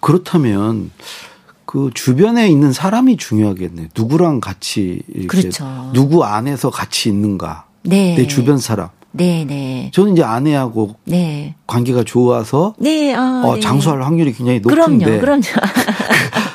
그렇다면 0.00 0.90
그 1.64 1.90
주변에 1.92 2.48
있는 2.48 2.72
사람이 2.72 3.16
중요하겠네. 3.16 3.88
누구랑 3.96 4.40
같이 4.40 5.02
이렇게 5.08 5.26
그렇죠. 5.26 5.90
누구 5.92 6.24
안에서 6.24 6.70
같이 6.70 7.08
있는가. 7.08 7.66
네. 7.82 8.14
내 8.16 8.26
주변 8.26 8.58
사람. 8.58 8.88
네, 9.18 9.44
네. 9.44 9.90
저는 9.92 10.12
이제 10.12 10.22
아내하고 10.22 10.94
네. 11.04 11.54
관계가 11.66 12.04
좋아서 12.04 12.74
네, 12.78 13.14
아, 13.14 13.42
어, 13.44 13.54
네. 13.56 13.60
장수할 13.60 14.02
확률이 14.02 14.32
굉장히 14.32 14.62
그럼요, 14.62 14.92
높은데 14.94 15.18
그럼요. 15.18 15.42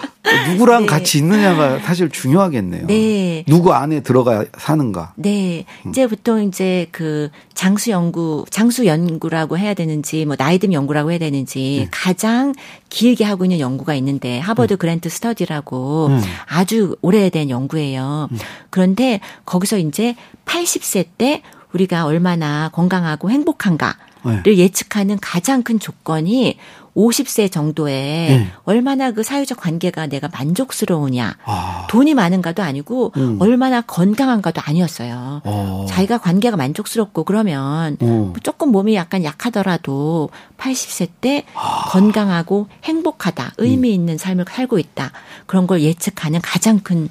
누구랑 0.49 0.81
네. 0.83 0.87
같이 0.87 1.17
있느냐가 1.17 1.79
사실 1.79 2.09
중요하겠네요. 2.09 2.87
네. 2.87 3.43
누구 3.47 3.73
안에 3.73 4.01
들어가 4.01 4.45
사는가. 4.57 5.13
네. 5.15 5.65
음. 5.85 5.89
이제 5.89 6.07
보통 6.07 6.43
이제 6.43 6.87
그 6.91 7.29
장수 7.53 7.91
연구, 7.91 8.45
장수 8.49 8.85
연구라고 8.85 9.57
해야 9.57 9.73
되는지 9.73 10.25
뭐 10.25 10.35
나이듦 10.35 10.71
연구라고 10.71 11.11
해야 11.11 11.19
되는지 11.19 11.81
네. 11.83 11.87
가장 11.91 12.53
길게 12.89 13.23
하고 13.25 13.45
있는 13.45 13.59
연구가 13.59 13.95
있는데 13.95 14.39
하버드 14.39 14.77
그랜트 14.77 15.09
스터디라고 15.09 16.07
음. 16.07 16.21
아주 16.47 16.95
오래된 17.01 17.49
연구예요. 17.49 18.29
그런데 18.69 19.19
거기서 19.45 19.77
이제 19.77 20.15
80세 20.45 21.05
때 21.17 21.41
우리가 21.73 22.05
얼마나 22.05 22.69
건강하고 22.69 23.29
행복한가를 23.29 24.43
네. 24.43 24.57
예측하는 24.57 25.17
가장 25.21 25.63
큰 25.63 25.79
조건이 25.79 26.57
50세 26.95 27.51
정도에 27.51 27.93
네. 27.93 28.47
얼마나 28.65 29.11
그 29.11 29.23
사회적 29.23 29.57
관계가 29.59 30.07
내가 30.07 30.29
만족스러우냐. 30.31 31.37
아. 31.43 31.87
돈이 31.89 32.13
많은가도 32.13 32.61
아니고 32.61 33.13
음. 33.17 33.37
얼마나 33.39 33.81
건강한가도 33.81 34.61
아니었어요. 34.63 35.41
어. 35.43 35.85
자기가 35.89 36.19
관계가 36.19 36.55
만족스럽고 36.55 37.23
그러면 37.23 37.97
어. 37.99 38.33
조금 38.43 38.71
몸이 38.71 38.95
약간 38.95 39.23
약하더라도 39.23 40.29
80세 40.57 41.09
때 41.19 41.45
아. 41.55 41.85
건강하고 41.89 42.67
행복하다, 42.83 43.53
의미 43.57 43.89
음. 43.89 43.93
있는 43.93 44.17
삶을 44.17 44.45
살고 44.47 44.77
있다. 44.77 45.11
그런 45.47 45.65
걸 45.65 45.81
예측하는 45.81 46.41
가장 46.41 46.79
큰 46.79 47.09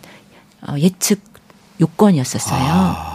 어, 0.66 0.76
예측 0.78 1.20
요건이었었어요. 1.80 3.11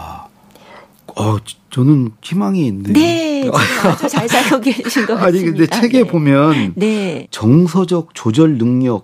아. 1.18 1.22
어, 1.22 1.40
저는 1.72 2.12
희망이 2.22 2.66
있는데. 2.68 2.94
네, 2.94 3.50
아주 3.50 4.08
잘 4.08 4.30
살고 4.30 4.62
계신 4.62 5.06
것 5.06 5.16
같습니다. 5.16 5.26
아니 5.26 5.42
근데 5.42 5.68
책에 5.68 6.04
네. 6.04 6.08
보면 6.08 6.74
네, 6.76 7.28
정서적 7.32 8.14
조절 8.14 8.58
능력이 8.58 9.04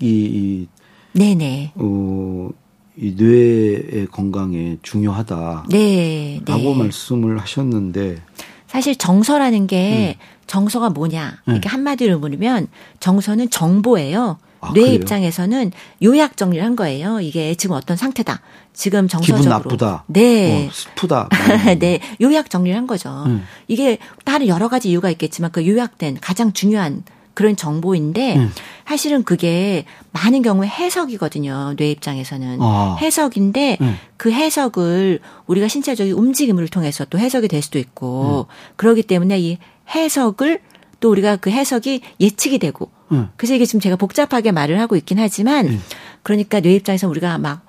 이, 0.00 0.68
네, 1.12 1.34
네, 1.34 1.72
어, 1.74 2.48
이 2.96 3.14
뇌의 3.16 4.08
건강에 4.10 4.78
중요하다라고 4.82 5.68
네, 5.68 6.40
네. 6.44 6.74
말씀을 6.76 7.38
하셨는데 7.38 8.22
사실 8.66 8.96
정서라는 8.96 9.66
게 9.66 10.16
정서가 10.46 10.90
뭐냐 10.90 11.38
네. 11.46 11.52
이렇게 11.52 11.68
한마디로 11.68 12.18
물으면 12.18 12.68
정서는 13.00 13.50
정보예요. 13.50 14.38
아, 14.60 14.72
뇌 14.72 14.82
그래요? 14.82 14.94
입장에서는 14.94 15.72
요약 16.02 16.36
정리를 16.36 16.64
한 16.64 16.76
거예요. 16.76 17.20
이게 17.20 17.54
지금 17.54 17.76
어떤 17.76 17.96
상태다. 17.96 18.40
지금 18.72 19.08
정서적으로 19.08 19.42
기분 19.42 19.50
나쁘다. 19.50 20.04
네. 20.06 20.66
어, 20.66 20.70
슬프다. 20.72 21.28
네, 21.78 22.00
요약 22.20 22.50
정리를 22.50 22.76
한 22.76 22.86
거죠. 22.86 23.24
음. 23.26 23.44
이게 23.66 23.98
다른 24.24 24.46
여러 24.46 24.68
가지 24.68 24.90
이유가 24.90 25.10
있겠지만 25.10 25.50
그 25.52 25.66
요약된 25.66 26.18
가장 26.20 26.52
중요한 26.52 27.02
그런 27.38 27.54
정보인데 27.54 28.36
음. 28.36 28.52
사실은 28.84 29.22
그게 29.22 29.84
많은 30.10 30.42
경우에 30.42 30.66
해석이거든요. 30.66 31.74
뇌 31.76 31.92
입장에서는 31.92 32.58
아. 32.60 32.96
해석인데 33.00 33.78
음. 33.80 33.96
그 34.16 34.32
해석을 34.32 35.20
우리가 35.46 35.68
신체적인 35.68 36.14
움직임을 36.14 36.66
통해서 36.66 37.04
또 37.04 37.16
해석이 37.16 37.46
될 37.46 37.62
수도 37.62 37.78
있고 37.78 38.48
음. 38.48 38.74
그러기 38.74 39.04
때문에 39.04 39.38
이 39.38 39.58
해석을 39.94 40.60
또 40.98 41.10
우리가 41.10 41.36
그 41.36 41.50
해석이 41.50 42.00
예측이 42.18 42.58
되고 42.58 42.90
음. 43.12 43.28
그래서 43.36 43.54
이게 43.54 43.64
지금 43.66 43.80
제가 43.80 43.96
복잡하게 43.96 44.52
말을 44.52 44.80
하고 44.80 44.96
있긴 44.96 45.18
하지만 45.18 45.66
음. 45.66 45.82
그러니까 46.22 46.60
뇌 46.60 46.74
입장에서 46.74 47.08
우리가 47.08 47.38
막 47.38 47.62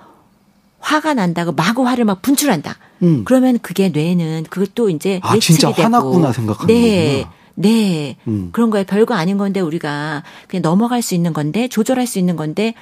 화가 0.80 1.14
난다고 1.14 1.52
마구 1.52 1.88
화를 1.88 2.06
막 2.06 2.22
분출한다. 2.22 2.76
음. 3.04 3.24
그러면 3.26 3.60
그게 3.62 3.90
뇌는 3.90 4.46
그것도 4.50 4.90
이제 4.90 5.20
아, 5.24 5.38
진짜 5.40 5.70
되고 5.72 5.84
화났구나 5.84 6.32
생각하는 6.32 6.74
네. 6.74 7.18
거구나. 7.24 7.34
네. 7.56 8.16
음. 8.28 8.50
그런 8.54 8.70
거에 8.70 8.86
별거 8.86 9.14
아닌 9.16 9.38
건데 9.38 9.60
우리가 9.60 10.24
그냥 10.48 10.62
넘어갈 10.62 11.02
수 11.02 11.16
있는 11.16 11.34
건데 11.34 11.68
조절할 11.68 12.08
수 12.08 12.18
있는 12.20 12.36
건데 12.36 12.74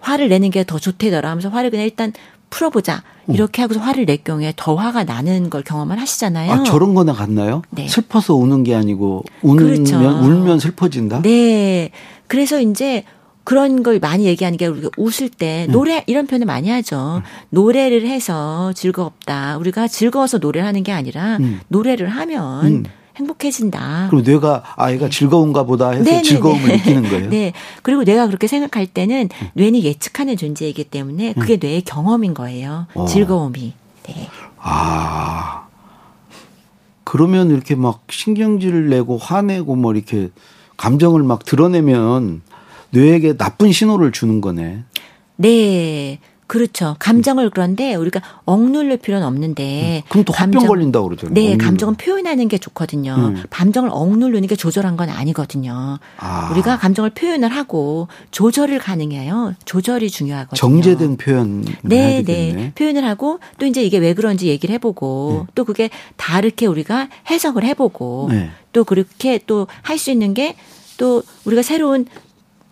화를 0.00 0.28
내는 0.28 0.50
게 0.50 0.64
더 0.64 0.78
좋대더라 0.78 1.30
하면서 1.30 1.48
화를 1.48 1.70
그냥 1.70 1.84
일단 1.84 2.12
풀어보자. 2.50 3.02
음. 3.28 3.34
이렇게 3.34 3.62
하고서 3.62 3.80
화를 3.80 4.06
낼 4.06 4.18
경우에 4.18 4.52
더 4.56 4.74
화가 4.74 5.04
나는 5.04 5.50
걸 5.50 5.62
경험을 5.62 6.00
하시잖아요. 6.00 6.52
아, 6.52 6.62
저런 6.62 6.94
거나 6.94 7.12
같나요? 7.12 7.62
네. 7.70 7.88
슬퍼서 7.88 8.34
우는 8.34 8.64
게 8.64 8.74
아니고 8.74 9.24
울면 9.42 9.84
그렇죠. 9.84 9.96
울면 9.98 10.60
슬퍼진다. 10.60 11.22
네. 11.22 11.90
그래서 12.26 12.60
이제 12.60 13.04
그런 13.44 13.84
걸 13.84 14.00
많이 14.00 14.26
얘기하는 14.26 14.58
게 14.58 14.66
우리가 14.66 14.90
웃을 14.96 15.28
때 15.28 15.66
음. 15.68 15.72
노래 15.72 16.02
이런 16.08 16.26
표현을 16.26 16.46
많이 16.46 16.68
하죠. 16.68 17.22
노래를 17.50 18.04
해서 18.06 18.72
즐겁다. 18.74 19.56
우리가 19.58 19.86
즐거워서 19.86 20.38
노래를 20.38 20.66
하는 20.66 20.82
게 20.82 20.90
아니라 20.90 21.36
음. 21.38 21.60
노래를 21.68 22.08
하면 22.08 22.66
음. 22.66 22.84
행복해진다. 23.16 24.08
그리고 24.10 24.30
뇌가 24.30 24.62
아 24.76 24.92
얘가 24.92 25.08
즐거운가 25.08 25.64
보다 25.64 25.90
해서 25.90 26.04
네네네. 26.04 26.22
즐거움을 26.22 26.68
느끼는 26.68 27.02
거예요. 27.08 27.30
네. 27.30 27.52
그리고 27.82 28.04
내가 28.04 28.26
그렇게 28.26 28.46
생각할 28.46 28.86
때는 28.86 29.28
뇌는 29.54 29.82
예측하는 29.82 30.36
존재이기 30.36 30.84
때문에 30.84 31.32
그게 31.32 31.56
뇌의 31.56 31.82
경험인 31.82 32.34
거예요. 32.34 32.86
음. 32.94 33.00
어. 33.00 33.06
즐거움이. 33.06 33.72
네. 34.04 34.28
아. 34.58 35.66
그러면 37.04 37.50
이렇게 37.50 37.74
막 37.74 38.02
신경질을 38.10 38.88
내고 38.90 39.16
화내고 39.16 39.76
뭐 39.76 39.94
이렇게 39.94 40.30
감정을 40.76 41.22
막 41.22 41.44
드러내면 41.44 42.42
뇌에게 42.90 43.36
나쁜 43.36 43.72
신호를 43.72 44.12
주는 44.12 44.40
거네. 44.40 44.82
네. 45.36 46.18
그렇죠. 46.46 46.94
감정을 47.00 47.50
그런데 47.50 47.94
우리가 47.96 48.20
억누를 48.44 48.98
필요는 48.98 49.26
없는데. 49.26 50.04
그럼 50.08 50.24
또 50.24 50.32
화병 50.32 50.52
감정- 50.52 50.68
걸린다고 50.68 51.08
그러잖아요. 51.08 51.34
네, 51.34 51.40
억누르면. 51.40 51.58
감정은 51.66 51.94
표현하는 51.96 52.48
게 52.48 52.58
좋거든요. 52.58 53.14
음. 53.16 53.42
감정을 53.50 53.90
억누르는 53.92 54.46
게 54.46 54.54
조절한 54.54 54.96
건 54.96 55.08
아니거든요. 55.10 55.98
아. 56.18 56.48
우리가 56.52 56.78
감정을 56.78 57.10
표현을 57.10 57.48
하고 57.48 58.06
조절을 58.30 58.78
가능해요. 58.78 59.54
조절이 59.64 60.08
중요하거든요. 60.10 60.56
정제된 60.56 61.16
표현 61.16 61.64
네. 61.82 62.22
네. 62.22 62.72
표현을 62.76 63.04
하고 63.04 63.40
또 63.58 63.66
이제 63.66 63.82
이게 63.82 63.98
왜 63.98 64.14
그런지 64.14 64.46
얘기를 64.46 64.72
해보고 64.74 65.48
또 65.54 65.64
그게 65.64 65.90
다르게 66.16 66.66
우리가 66.66 67.08
해석을 67.28 67.64
해보고 67.64 68.28
네. 68.30 68.50
또 68.72 68.84
그렇게 68.84 69.38
또 69.46 69.66
할 69.82 69.98
수 69.98 70.10
있는 70.12 70.32
게 70.34 70.54
또 70.98 71.22
우리가 71.44 71.60
새로운 71.60 72.06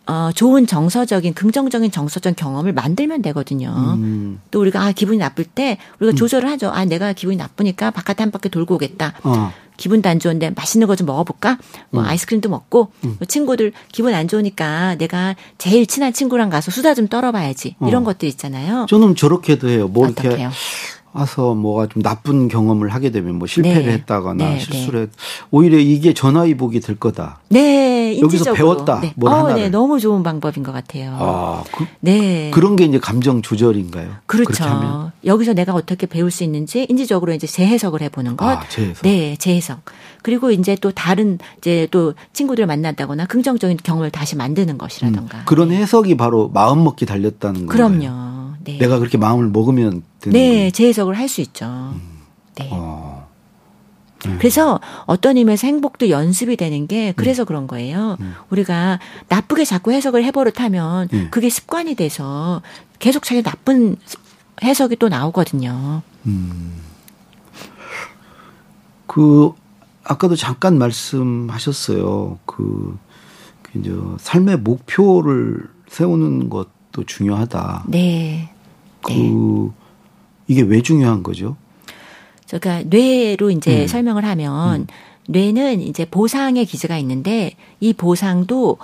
어, 0.06 0.30
좋은 0.34 0.66
정서적인 0.66 1.34
긍정적인 1.34 1.90
정서적 1.90 2.36
경험을 2.36 2.72
만들면 2.72 3.22
되거든요. 3.22 3.72
음. 3.96 4.40
또 4.50 4.60
우리가 4.60 4.82
아 4.82 4.92
기분이 4.92 5.18
나쁠 5.18 5.44
때 5.44 5.78
우리가 6.00 6.14
조절을 6.16 6.48
하죠. 6.50 6.70
아 6.70 6.84
내가 6.84 7.12
기분이 7.12 7.36
나쁘니까 7.36 7.90
바깥에 7.90 8.22
한 8.22 8.30
바퀴 8.30 8.48
돌고 8.48 8.74
오겠다. 8.74 9.14
어. 9.22 9.52
기분도 9.76 10.08
안 10.08 10.20
좋은데 10.20 10.50
맛있는 10.50 10.86
거 10.86 10.94
좀 10.94 11.06
먹어볼까? 11.06 11.58
뭐 11.90 12.02
음. 12.02 12.06
아이스크림도 12.06 12.48
먹고 12.48 12.92
뭐 13.00 13.16
친구들 13.26 13.72
기분 13.90 14.14
안 14.14 14.28
좋으니까 14.28 14.94
내가 14.96 15.34
제일 15.58 15.86
친한 15.86 16.12
친구랑 16.12 16.48
가서 16.50 16.70
수다 16.70 16.94
좀 16.94 17.08
떨어봐야지 17.08 17.74
이런 17.84 18.02
어. 18.02 18.04
것들 18.04 18.28
있잖아요. 18.28 18.86
저는 18.88 19.16
저렇게도 19.16 19.68
해요. 19.68 19.88
뭐 19.88 20.06
이렇게 20.06 20.28
어떡해요? 20.28 20.50
와서 21.14 21.54
뭐가 21.54 21.86
좀 21.86 22.02
나쁜 22.02 22.48
경험을 22.48 22.88
하게 22.88 23.10
되면 23.10 23.36
뭐 23.36 23.46
실패를 23.46 23.86
네. 23.86 23.92
했다거나 23.92 24.44
네, 24.44 24.58
실수를 24.58 25.02
했, 25.02 25.10
오히려 25.52 25.78
이게 25.78 26.12
전화위복이 26.12 26.80
될 26.80 26.96
거다. 26.96 27.38
네, 27.50 28.18
여기서 28.20 28.24
인지적으로. 28.24 28.54
배웠다, 28.54 29.00
네. 29.00 29.12
뭘 29.14 29.32
어, 29.32 29.36
하나를. 29.36 29.62
네, 29.62 29.68
너무 29.68 30.00
좋은 30.00 30.24
방법인 30.24 30.64
것 30.64 30.72
같아요. 30.72 31.16
아, 31.20 31.62
그, 31.72 31.86
네. 32.00 32.50
그런 32.52 32.74
게 32.74 32.84
이제 32.84 32.98
감정 32.98 33.42
조절인가요? 33.42 34.08
그렇죠. 34.26 35.12
여기서 35.24 35.54
내가 35.54 35.72
어떻게 35.72 36.06
배울 36.06 36.32
수 36.32 36.42
있는지 36.42 36.84
인지적으로 36.88 37.32
이제 37.32 37.46
재해석을 37.46 38.02
해보는 38.02 38.36
것. 38.36 38.46
아, 38.46 38.68
재해석. 38.68 39.04
네, 39.04 39.36
재해석. 39.36 39.82
그리고 40.22 40.50
이제 40.50 40.76
또 40.80 40.90
다른 40.90 41.38
이제 41.58 41.86
또 41.92 42.14
친구들을 42.32 42.66
만난다거나 42.66 43.26
긍정적인 43.26 43.78
경험을 43.84 44.10
다시 44.10 44.34
만드는 44.34 44.78
것이라던가. 44.78 45.38
음, 45.38 45.42
그런 45.44 45.70
해석이 45.70 46.16
바로 46.16 46.50
마음 46.52 46.82
먹기 46.82 47.06
달렸다는 47.06 47.66
거예요. 47.66 47.68
그럼요. 47.68 48.33
네. 48.64 48.78
내가 48.78 48.98
그렇게 48.98 49.18
마음을 49.18 49.48
먹으면 49.48 50.02
되는 50.20 50.32
네. 50.38 50.70
재해석을 50.70 51.16
할 51.16 51.28
수 51.28 51.40
있죠. 51.40 51.94
네. 52.56 52.68
어. 52.72 53.28
그래서 54.38 54.80
어떤 55.04 55.36
의미에서 55.36 55.66
행복도 55.66 56.08
연습이 56.08 56.56
되는 56.56 56.86
게 56.86 57.12
그래서 57.14 57.42
음. 57.42 57.46
그런 57.46 57.66
거예요. 57.66 58.16
우리가 58.48 58.98
나쁘게 59.28 59.66
자꾸 59.66 59.92
해석을 59.92 60.24
해버릇하면 60.24 61.08
음. 61.12 61.28
그게 61.30 61.50
습관이 61.50 61.94
돼서 61.94 62.62
계속 62.98 63.24
자기 63.24 63.42
나쁜 63.42 63.96
해석이 64.62 64.96
또 64.96 65.10
나오거든요. 65.10 66.00
그 69.06 69.52
아까도 70.04 70.36
잠깐 70.36 70.78
말씀하셨어요. 70.78 72.38
그, 72.46 72.98
그 73.62 73.78
이제 73.78 73.92
삶의 74.18 74.58
목표를 74.58 75.68
세우는 75.88 76.48
것도 76.48 77.04
중요하다. 77.06 77.84
네. 77.88 78.53
그 79.04 79.12
네. 79.12 79.70
이게 80.48 80.62
왜 80.62 80.82
중요한 80.82 81.22
거죠? 81.22 81.56
그러니까 82.48 82.88
뇌로 82.88 83.50
이제 83.50 83.82
음. 83.82 83.86
설명을 83.86 84.24
하면 84.24 84.86
뇌는 85.26 85.80
이제 85.80 86.04
보상의 86.04 86.66
기제가 86.66 86.98
있는데 86.98 87.54
이 87.80 87.92
보상도 87.92 88.78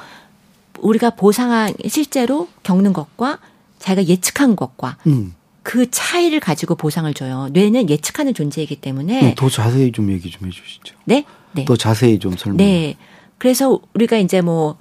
우리가 0.79 1.11
보상 1.11 1.73
실제로 1.87 2.49
겪는 2.63 2.93
것과 2.93 3.39
자기가 3.79 4.09
예측한 4.09 4.57
것과 4.57 4.97
음. 5.07 5.35
그 5.63 5.91
차이를 5.91 6.41
가지고 6.41 6.75
보상을 6.75 7.13
줘요. 7.15 7.49
뇌는 7.53 7.91
예측하는 7.91 8.35
존재이기 8.35 8.77
때문에 8.77 9.35
더 9.37 9.49
자세히 9.49 9.93
좀 9.93 10.11
얘기 10.11 10.31
좀 10.31 10.49
해주시죠. 10.49 10.97
네, 11.05 11.25
네, 11.53 11.65
더 11.65 11.77
자세히 11.77 12.19
좀 12.19 12.37
설명. 12.37 12.57
네. 12.57 12.97
그래서 13.39 13.79
우리가 13.95 14.17
이제 14.19 14.41
뭐 14.41 14.77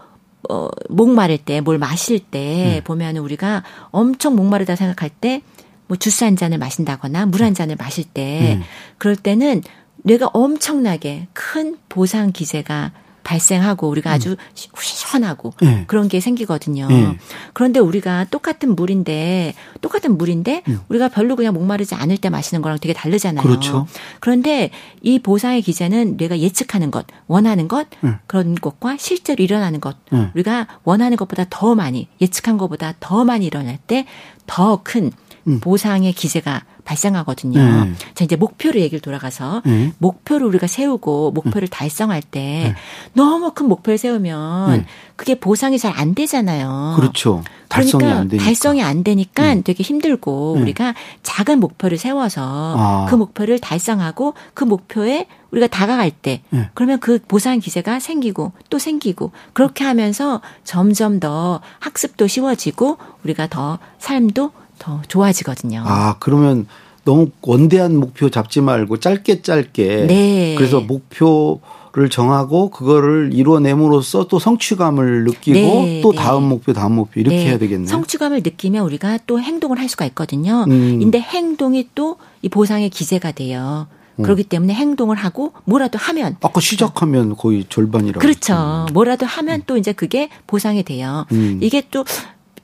어, 0.49 0.69
목마를 0.89 1.37
때, 1.37 1.59
뭘 1.61 1.77
마실 1.77 2.19
때 2.19 2.81
보면 2.85 3.17
우리가 3.17 3.63
엄청 3.91 4.35
목마르다 4.35 4.75
생각할 4.75 5.09
때 5.09 5.41
뭐 5.89 5.97
주스 5.97 6.23
한 6.23 6.35
잔을 6.37 6.57
마신다거나 6.59 7.25
물 7.25 7.41
한 7.41 7.53
잔을 7.53 7.75
마실 7.75 8.03
때 8.05 8.57
음. 8.57 8.63
그럴 8.97 9.15
때는 9.15 9.63
뇌가 10.03 10.29
엄청나게 10.33 11.27
큰 11.33 11.77
보상 11.89 12.31
기제가 12.31 12.91
발생하고 13.29 13.87
우리가 13.87 14.11
아주 14.11 14.35
시원하고 14.55 15.53
네. 15.61 15.83
그런 15.85 16.07
게 16.07 16.19
생기거든요. 16.19 16.87
네. 16.87 17.15
그런데 17.53 17.79
우리가 17.79 18.25
똑같은 18.31 18.75
물인데 18.75 19.53
똑같은 19.81 20.17
물인데 20.17 20.63
음. 20.67 20.79
우리가 20.89 21.09
별로 21.09 21.35
그냥 21.35 21.53
목마르지 21.53 21.93
않을 21.93 22.17
때 22.17 22.31
마시는 22.31 22.63
거랑 22.63 22.79
되게 22.79 22.91
다르잖아요. 22.93 23.43
그렇죠. 23.43 23.85
그런데 24.19 24.71
이 25.03 25.19
보상의 25.19 25.61
기제는 25.61 26.17
뇌가 26.17 26.39
예측하는 26.39 26.89
것, 26.89 27.05
원하는 27.27 27.67
것 27.67 27.87
음. 28.03 28.17
그런 28.25 28.55
것과 28.55 28.97
실제로 28.97 29.43
일어나는 29.43 29.79
것 29.79 29.95
음. 30.11 30.31
우리가 30.33 30.67
원하는 30.83 31.15
것보다 31.15 31.45
더 31.51 31.75
많이 31.75 32.07
예측한 32.21 32.57
것보다 32.57 32.95
더 32.99 33.25
많이 33.25 33.45
일어날 33.45 33.77
때 33.77 34.07
더큰 34.47 35.11
음. 35.47 35.59
보상의 35.59 36.13
기제가 36.13 36.63
발생하거든요. 36.89 37.59
네. 37.85 37.93
자 38.15 38.23
이제 38.23 38.35
목표로 38.35 38.79
얘기를 38.79 38.99
돌아가서 38.99 39.61
네. 39.65 39.93
목표를 39.99 40.47
우리가 40.47 40.67
세우고 40.67 41.31
목표를 41.31 41.67
달성할 41.67 42.21
때 42.21 42.75
너무 43.13 43.51
큰 43.53 43.67
목표를 43.67 43.97
세우면 43.97 44.71
네. 44.71 44.85
그게 45.15 45.35
보상이 45.35 45.77
잘 45.77 45.89
안 45.99 46.15
되잖아요. 46.15 46.93
그렇죠. 46.95 47.43
달성이 47.67 48.03
그러니까 48.03 48.21
안 48.21 48.27
되니까. 48.29 48.45
달성이 48.45 48.83
안 48.83 49.03
되니까 49.03 49.53
음. 49.53 49.63
되게 49.63 49.83
힘들고 49.83 50.53
네. 50.55 50.61
우리가 50.61 50.93
작은 51.23 51.59
목표를 51.59 51.97
세워서 51.97 52.75
아. 52.77 53.05
그 53.09 53.15
목표를 53.15 53.59
달성하고 53.59 54.33
그 54.53 54.63
목표에 54.63 55.27
우리가 55.51 55.67
다가갈 55.67 56.11
때 56.11 56.41
네. 56.51 56.69
그러면 56.73 56.99
그 56.99 57.19
보상 57.27 57.59
기제가 57.59 57.99
생기고 57.99 58.53
또 58.69 58.79
생기고 58.79 59.31
그렇게 59.53 59.83
하면서 59.83 60.41
점점 60.63 61.19
더 61.19 61.59
학습도 61.79 62.27
쉬워지고 62.27 62.97
우리가 63.23 63.47
더 63.47 63.77
삶도 63.97 64.51
더 64.79 65.01
좋아지거든요. 65.07 65.83
아, 65.85 66.15
그러면 66.19 66.67
너무 67.03 67.29
원대한 67.41 67.95
목표 67.97 68.29
잡지 68.29 68.61
말고 68.61 68.97
짧게 68.97 69.41
짧게. 69.41 70.05
네. 70.07 70.55
그래서 70.57 70.79
목표 70.79 71.61
를 71.91 72.07
정하고 72.07 72.69
그거를 72.69 73.31
이뤄냄으로써 73.33 74.27
또 74.27 74.37
성취감을 74.37 75.23
느끼고 75.23 75.59
네, 75.59 76.01
또 76.03 76.11
네. 76.11 76.19
다음 76.19 76.43
목표, 76.43 76.71
다음 76.71 76.93
목표 76.93 77.19
이렇게 77.19 77.37
네. 77.37 77.45
해야 77.47 77.57
되겠네요. 77.57 77.87
성취감을 77.87 78.41
느끼면 78.43 78.85
우리가 78.85 79.17
또 79.25 79.39
행동을 79.39 79.79
할 79.79 79.89
수가 79.89 80.05
있거든요. 80.05 80.65
음. 80.69 80.99
근데 80.99 81.19
행동이 81.19 81.89
또 81.95 82.17
이 82.41 82.49
보상의 82.49 82.89
기제가 82.89 83.31
돼요. 83.31 83.87
음. 84.17 84.23
그렇기 84.23 84.43
때문에 84.43 84.73
행동을 84.73 85.15
하고 85.15 85.53
뭐라도 85.65 85.97
하면 85.97 86.37
아까 86.41 86.59
시작하면 86.59 87.35
거의 87.35 87.65
절반이라고. 87.69 88.19
그렇죠. 88.19 88.85
뭐라도 88.93 89.25
하면 89.25 89.63
또 89.65 89.77
이제 89.77 89.91
그게 89.93 90.29
보상이 90.47 90.83
돼요. 90.83 91.25
음. 91.31 91.59
이게 91.61 91.83
또 91.91 92.05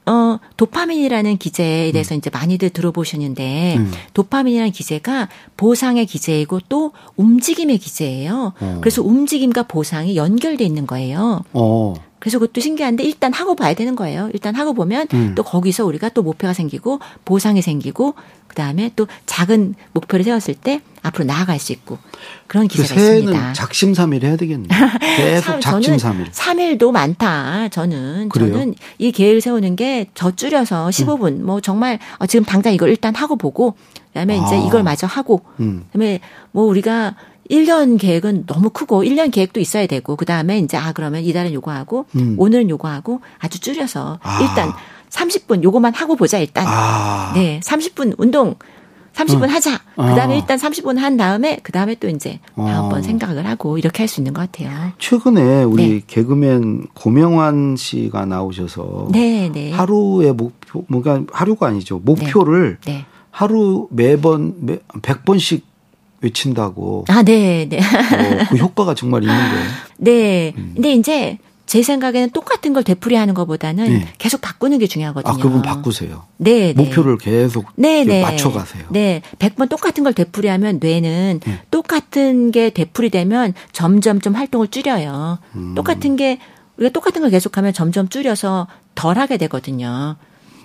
어, 0.06 0.40
도파민이라는 0.58 1.38
기제에 1.38 1.92
대해서 1.92 2.14
이제 2.14 2.30
많이들 2.30 2.70
들어보셨는데, 2.70 3.78
음. 3.78 3.92
도파민이라는 4.14 4.72
기제가 4.72 5.30
보상의 5.58 6.06
기제이고 6.06 6.60
또 6.70 6.92
움직임의 7.16 7.80
기제예요. 7.80 8.54
어. 8.60 8.78
그래서 8.82 9.02
움직임과 9.02 9.64
보상이 9.64 10.16
연결돼 10.16 10.64
있는 10.64 10.86
거예요. 10.86 11.44
어. 11.54 11.94
그래서 12.26 12.40
그것도 12.40 12.60
신기한데 12.60 13.04
일단 13.04 13.32
하고 13.34 13.56
봐야 13.56 13.76
되는 13.76 13.96
거예요. 13.96 14.32
일단 14.34 14.56
하고 14.56 14.74
보면 14.74 15.06
음. 15.14 15.34
또 15.36 15.44
거기서 15.44 15.86
우리가 15.86 16.10
또 16.10 16.24
목표가 16.24 16.54
생기고 16.54 17.00
보상이 17.24 17.62
생기고 17.62 18.16
그다음에 18.48 18.90
또 18.96 19.06
작은 19.28 19.76
목표를 19.94 20.26
세웠을 20.26 20.56
때 20.56 20.82
앞으로 21.04 21.26
나아갈 21.26 21.60
수 21.60 21.72
있고 21.72 22.00
그런 22.48 22.68
그 22.68 22.84
새해는 22.84 23.20
있습니다. 23.20 23.54
작심삼일 23.54 24.26
해야 24.26 24.38
되겠네. 24.38 24.68
계속 25.18 25.62
작심삼일. 25.62 26.32
3일도 26.32 26.92
많다. 26.92 27.68
저는 27.70 28.30
그래요? 28.30 28.54
저는 28.54 28.74
이 28.98 29.12
계획을 29.12 29.40
세우는 29.42 29.76
게 29.76 30.08
저 30.16 30.32
줄여서 30.32 30.88
15분 30.88 31.44
뭐 31.44 31.62
정말 31.62 32.00
어, 32.18 32.26
지금 32.26 32.44
당장 32.44 32.74
이걸 32.74 32.90
일단 32.90 33.14
하고 33.14 33.36
보고 33.36 33.76
그다음에 34.08 34.38
이제 34.38 34.56
아. 34.56 34.66
이걸 34.66 34.82
마저 34.82 35.06
하고 35.06 35.42
음. 35.60 35.84
그다음에 35.92 36.22
뭐 36.52 36.66
우리가 36.66 37.14
1년 37.50 38.00
계획은 38.00 38.46
너무 38.46 38.70
크고 38.70 39.04
1년 39.04 39.32
계획도 39.32 39.60
있어야 39.60 39.88
되고 39.88 40.16
그다음에 40.16 40.60
이제 40.60 40.78
아 40.78 40.92
그러면 40.94 41.24
이달은 41.24 41.54
요거 41.54 41.72
하고 41.72 42.06
음. 42.16 42.36
오늘은 42.40 42.70
요거 42.70 42.88
하고 42.88 43.22
아주 43.40 43.60
줄여서 43.60 44.20
아. 44.22 44.40
일단 44.42 44.72
30분 45.10 45.64
요거만 45.64 45.94
하고 45.94 46.16
보자 46.16 46.40
일단. 46.40 46.66
아. 46.68 47.32
네. 47.36 47.60
30분 47.64 48.16
운동 48.18 48.56
30분 49.14 49.48
하자. 49.48 49.80
아. 49.96 50.10
그다음에 50.10 50.38
일단 50.38 50.58
30분 50.58 50.98
한 50.98 51.16
다음에 51.16 51.60
그다음에 51.64 51.96
또 51.96 52.10
이제 52.10 52.40
다음 52.56 52.90
번 52.90 53.00
어. 53.00 53.02
생각을 53.02 53.48
하고 53.48 53.78
이렇게 53.78 54.04
할 54.04 54.08
수 54.10 54.20
있는 54.20 54.34
것 54.34 54.42
같아요. 54.52 54.92
최근에 55.00 55.64
우리 55.64 55.88
네. 55.90 56.02
개그맨 56.06 56.88
고명환 56.96 57.76
씨가 57.78 58.26
나오셔서 58.26 59.08
네, 59.12 59.50
네. 59.54 59.72
하루의 59.72 60.34
목표, 60.34 60.84
뭔가 60.90 61.22
하루가 61.32 61.68
아니죠. 61.68 62.00
목표를 62.00 62.78
네. 62.86 63.06
하루 63.32 63.88
매번 63.92 64.54
매, 64.60 64.80
100번씩 65.02 65.62
외친다고. 66.22 67.06
아, 67.10 67.24
네, 67.24 67.68
네. 67.70 67.80
어, 67.80 68.46
그 68.50 68.58
효과가 68.58 68.96
정말 68.96 69.24
있는 69.24 69.36
거예요. 69.36 69.66
네. 69.98 70.54
음. 70.58 70.72
근데 70.76 70.94
이제 70.94 71.38
제 71.66 71.82
생각에는 71.82 72.30
똑같은 72.30 72.74
걸 72.74 72.84
되풀이하는 72.84 73.34
것보다는 73.34 73.86
네. 73.86 74.08
계속 74.18 74.40
바꾸는 74.42 74.78
게 74.78 74.88
중요하거든요. 74.88 75.34
아, 75.34 75.38
그분 75.38 75.62
바꾸세요. 75.62 76.24
네, 76.38 76.74
네. 76.74 76.84
목표를 76.84 77.18
계속 77.18 77.66
네, 77.76 78.02
이렇게 78.02 78.20
네. 78.20 78.22
맞춰가세요. 78.22 78.86
네. 78.90 79.22
100번 79.40 79.70
똑같은 79.70 80.04
걸 80.04 80.14
되풀이하면 80.14 80.80
뇌는 80.82 81.40
네. 81.44 81.62
똑같은 81.72 82.52
게 82.52 82.70
되풀이되면 82.70 83.56
점점 83.72 84.22
좀 84.22 84.36
활동을 84.36 84.68
줄여요. 84.68 85.40
음. 85.56 85.76
똑같은 85.76 86.16
게 86.16 86.40
우리가 86.78 86.92
똑같은 86.94 87.22
걸 87.22 87.32
계속하면 87.32 87.74
점점 87.74 88.10
줄여서 88.10 88.68
덜 88.94 89.18
하게 89.18 89.38
되거든요. 89.38 90.18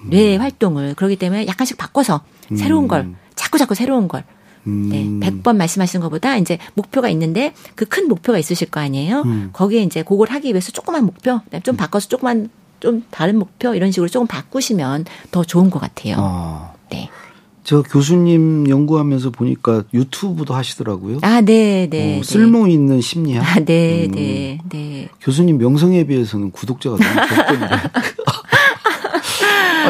뇌의 0.09 0.39
활동을. 0.39 0.95
그렇기 0.95 1.17
때문에 1.17 1.47
약간씩 1.47 1.77
바꿔서 1.77 2.23
새로운 2.57 2.89
걸 2.89 3.15
자꾸 3.35 3.59
자꾸 3.59 3.75
새로운 3.75 4.09
걸 4.09 4.25
네, 4.65 5.03
음. 5.05 5.21
100번 5.21 5.57
말씀하시는 5.57 6.03
것보다 6.03 6.37
이제 6.37 6.59
목표가 6.75 7.09
있는데 7.11 7.53
그 7.75 7.85
큰 7.91 8.07
목표가 8.09 8.39
있으실 8.39 8.71
거 8.71 8.79
아니에요. 8.81 9.23
음. 9.27 9.51
거기에 9.53 9.83
이제 9.83 10.03
그걸 10.03 10.31
하기 10.31 10.51
위해서 10.51 10.71
조그만 10.71 11.05
목표, 11.05 11.41
좀 11.65 11.77
바꿔서 11.77 12.09
조그만 12.09 12.49
좀 12.79 13.05
다른 13.11 13.39
목표 13.39 13.75
이런 13.75 13.91
식으로 13.91 14.09
조금 14.09 14.27
바꾸시면 14.27 15.05
더 15.31 15.43
좋은 15.45 15.71
것 15.71 15.81
같아요. 15.81 16.17
어. 16.19 16.75
네. 16.91 17.09
저 17.63 17.83
교수님 17.83 18.69
연구하면서 18.69 19.31
보니까 19.31 19.85
유튜브도 19.93 20.55
하시더라고요. 20.55 21.19
아, 21.23 21.41
네, 21.43 21.89
네. 21.91 22.15
어, 22.15 22.17
네. 22.17 22.23
쓸모 22.23 22.67
있는 22.69 23.01
심리학. 23.01 23.45
아, 23.45 23.61
네, 23.61 24.07
음. 24.07 24.11
네, 24.13 24.59
네. 24.71 25.09
교수님 25.21 25.59
명성에 25.59 26.05
비해서는 26.05 26.53
구독자가 26.53 26.97
너무 26.97 27.29
적던데. 27.29 27.67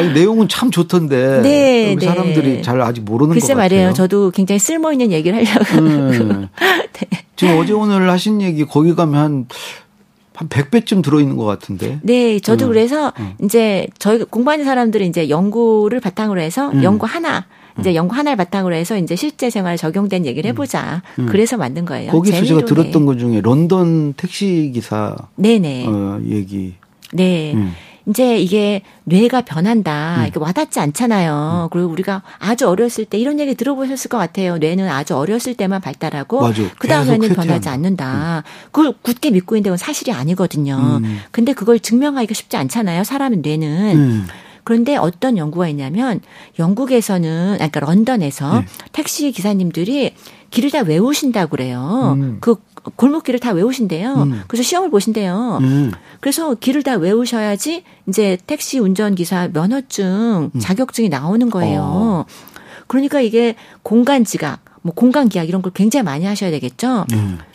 아니 0.01 0.13
내용은 0.13 0.47
참 0.47 0.71
좋던데 0.71 1.41
네, 1.41 1.95
네. 1.97 2.05
사람들이 2.05 2.61
잘 2.61 2.81
아직 2.81 3.01
모르는 3.01 3.29
것 3.29 3.33
글쎄 3.35 3.53
같아요. 3.53 3.57
말이에요. 3.57 3.93
저도 3.93 4.31
굉장히 4.31 4.59
쓸모 4.59 4.91
있는 4.91 5.11
얘기를 5.11 5.37
하려고. 5.37 5.79
음. 5.79 6.47
지금 7.35 7.57
어제 7.57 7.73
오늘 7.73 8.09
하신 8.09 8.41
얘기 8.41 8.65
거기 8.65 8.93
가면 8.93 9.15
한, 9.15 9.47
한 10.35 10.47
100배쯤 10.49 11.03
들어있는 11.03 11.37
것 11.37 11.45
같은데. 11.45 11.99
네, 12.03 12.39
저도 12.39 12.65
음, 12.65 12.69
그래서 12.69 13.13
이제 13.43 13.87
저희 13.97 14.23
공부하는 14.23 14.65
사람들이 14.65 15.07
이제 15.07 15.29
연구를 15.29 15.99
바탕으로 15.99 16.39
해서 16.41 16.69
음. 16.69 16.83
연구 16.83 17.05
하나 17.07 17.45
이제 17.79 17.95
연구 17.95 18.15
하나를 18.15 18.37
바탕으로 18.37 18.75
해서 18.75 18.97
이제 18.97 19.15
실제 19.15 19.49
생활에 19.49 19.77
적용된 19.77 20.25
얘기를 20.25 20.49
해보자. 20.49 21.01
그래서 21.27 21.57
만든 21.57 21.85
거예요. 21.85 22.11
음. 22.11 22.11
거기서 22.11 22.35
제가 22.37 22.47
재미로, 22.47 22.65
들었던 22.65 23.01
네. 23.01 23.05
것 23.05 23.17
중에 23.17 23.41
런던 23.41 24.13
택시 24.13 24.71
기사 24.73 25.15
네네. 25.35 25.87
어, 25.87 26.19
얘기. 26.27 26.75
네. 27.13 27.53
음. 27.53 27.73
이제 28.07 28.37
이게 28.39 28.81
뇌가 29.03 29.41
변한다. 29.41 30.25
이게 30.27 30.39
와닿지 30.39 30.79
않잖아요. 30.79 31.69
그리고 31.71 31.89
우리가 31.89 32.23
아주 32.39 32.67
어렸을 32.67 33.05
때 33.05 33.17
이런 33.17 33.39
얘기 33.39 33.55
들어보셨을 33.55 34.09
것 34.09 34.17
같아요. 34.17 34.57
뇌는 34.57 34.89
아주 34.89 35.15
어렸을 35.15 35.55
때만 35.55 35.81
발달하고. 35.81 36.39
그 36.79 36.87
다음에는 36.87 37.29
변하지. 37.29 37.69
않는다. 37.69 38.43
그걸 38.71 38.93
굳게 39.01 39.31
믿고 39.31 39.55
있는데 39.55 39.69
그건 39.69 39.77
사실이 39.77 40.11
아니거든요. 40.11 40.99
음. 41.03 41.19
근데 41.31 41.53
그걸 41.53 41.79
증명하기가 41.79 42.33
쉽지 42.33 42.57
않잖아요. 42.57 43.03
사람의 43.03 43.39
뇌는. 43.39 43.95
음. 43.95 44.27
그런데 44.63 44.95
어떤 44.95 45.37
연구가 45.37 45.67
있냐면 45.69 46.21
영국에서는 46.59 47.57
아니, 47.59 47.71
그러니까 47.71 47.79
런던에서 47.81 48.59
네. 48.59 48.65
택시 48.91 49.31
기사님들이 49.31 50.13
길을 50.51 50.71
다 50.71 50.81
외우신다고 50.81 51.51
그래요. 51.51 52.15
음. 52.17 52.37
그 52.41 52.55
골목길을 52.95 53.39
다 53.39 53.51
외우신대요. 53.51 54.13
음. 54.13 54.41
그래서 54.47 54.63
시험을 54.63 54.89
보신대요. 54.89 55.59
음. 55.61 55.91
그래서 56.19 56.53
길을 56.55 56.83
다 56.83 56.95
외우셔야지 56.95 57.83
이제 58.07 58.37
택시 58.47 58.79
운전기사 58.79 59.49
면허증, 59.53 60.51
자격증이 60.59 61.09
나오는 61.09 61.49
거예요. 61.49 61.79
음. 61.79 61.85
어. 61.85 62.25
그러니까 62.87 63.21
이게 63.21 63.55
공간 63.83 64.23
지각, 64.23 64.59
뭐 64.81 64.93
공간 64.93 65.29
기억 65.29 65.47
이런 65.47 65.61
걸 65.61 65.71
굉장히 65.73 66.03
많이 66.03 66.25
하셔야 66.25 66.51
되겠죠. 66.51 67.05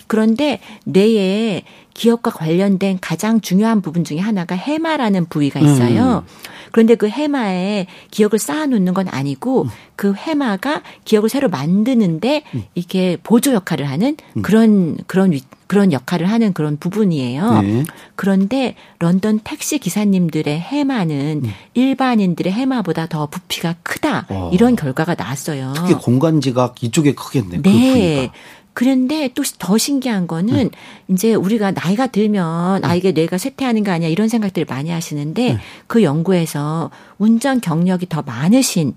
음. 0.07 0.09
그런데 0.09 0.61
뇌에 0.85 1.63
기억과 1.95 2.31
관련된 2.31 2.99
가장 3.01 3.41
중요한 3.41 3.81
부분 3.81 4.05
중에 4.05 4.19
하나가 4.19 4.55
해마라는 4.55 5.27
부위가 5.31 5.61
있어요. 5.61 6.25
그런데 6.71 6.95
그 6.95 7.09
해마에 7.09 7.87
기억을 8.11 8.39
쌓아놓는 8.39 8.93
건 8.93 9.09
아니고 9.09 9.67
그 9.97 10.13
해마가 10.13 10.83
기억을 11.07 11.31
새로 11.31 11.49
만드는데 11.49 12.43
이게 12.75 13.17
보조 13.23 13.55
역할을 13.55 13.89
하는 13.89 14.17
그런 14.43 14.99
그런 15.07 15.33
위- 15.33 15.43
그런 15.69 15.91
역할을 15.91 16.31
하는 16.31 16.53
그런 16.53 16.77
부분이에요. 16.77 17.61
네. 17.63 17.85
그런데 18.15 18.75
런던 19.01 19.41
택시 19.43 19.79
기사님들의 19.79 20.61
해마는 20.61 21.43
일반인들의 21.75 22.53
해마보다 22.53 23.07
더 23.07 23.27
부피가 23.27 23.75
크다 23.83 24.27
어. 24.29 24.51
이런 24.53 24.77
결과가 24.77 25.15
나왔어요. 25.15 25.73
특히 25.75 25.95
공간 25.95 26.41
지각 26.43 26.83
이쪽에 26.85 27.15
크겠네. 27.15 27.57
그 27.63 27.69
네. 27.69 27.71
부위가. 27.93 28.33
그런데 28.77 29.29
또 29.35 29.43
더 29.59 29.79
신기한 29.79 30.27
거는 30.27 30.71
이제 31.09 31.33
우리가 31.35 31.71
나이가 31.71 32.09
들면 32.09 32.85
아 32.85 32.95
이게 32.95 33.13
뇌가 33.13 33.39
쇠퇴하는 33.39 33.85
거 33.85 33.91
아니야 33.91 34.09
이런 34.11 34.29
생각들을 34.29 34.67
많이 34.69 34.91
하시는데 34.91 35.59
그 35.87 36.03
연구에서 36.03 36.91
운전 37.17 37.63
경력이 37.63 38.11
더 38.11 38.21
많으신 38.21 38.93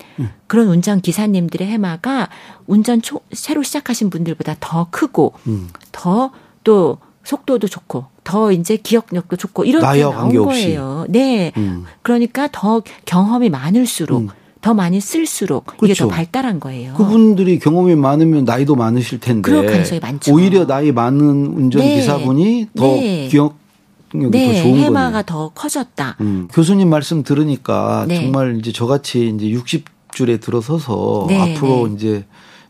그런 0.47 0.67
운전 0.67 0.99
기사님들의 0.99 1.65
해마가 1.65 2.27
운전 2.67 3.01
초, 3.01 3.21
새로 3.31 3.63
시작하신 3.63 4.09
분들보다 4.09 4.57
더 4.59 4.87
크고 4.91 5.33
음. 5.47 5.69
더또 5.93 6.97
속도도 7.23 7.67
좋고 7.67 8.05
더 8.25 8.51
이제 8.51 8.75
기억력도 8.75 9.37
좋고 9.37 9.63
이렇게 9.63 9.85
나이와 9.85 10.11
나온. 10.13 10.35
거예요. 10.35 11.05
네. 11.07 11.53
음. 11.55 11.85
그러니까 12.01 12.49
더 12.51 12.81
경험이 13.05 13.49
많을수록 13.49 14.23
음. 14.23 14.27
더 14.61 14.73
많이 14.73 14.99
쓸수록 14.99 15.65
이게 15.77 15.77
그렇죠. 15.79 16.05
더 16.05 16.09
발달한 16.09 16.59
거예요. 16.59 16.93
그분들이 16.95 17.59
경험이 17.59 17.95
많으면 17.95 18.43
나이도 18.43 18.75
많으실 18.75 19.19
텐데 19.19 19.41
그럴 19.41 19.65
가능성이 19.65 19.99
많죠. 20.01 20.33
오히려 20.33 20.67
나이 20.67 20.91
많은 20.91 21.19
운전기사분이 21.47 22.67
더 22.75 22.83
네. 22.87 23.27
기억력이 23.29 24.37
네, 24.37 24.53
더 24.53 24.61
좋은 24.61 24.79
해마가 24.79 25.09
거네요. 25.09 25.23
더 25.25 25.49
커졌다. 25.49 26.17
음, 26.19 26.47
교수님 26.51 26.89
말씀 26.89 27.23
들으니까 27.23 28.05
네. 28.07 28.15
정말 28.15 28.57
이제 28.59 28.73
저같이 28.73 29.29
이제 29.33 29.49
60 29.49 29.85
줄에 30.11 30.37
들어서서 30.37 31.25
네, 31.29 31.39
앞으로 31.39 31.87
네. 31.87 31.93
이제 31.95 32.25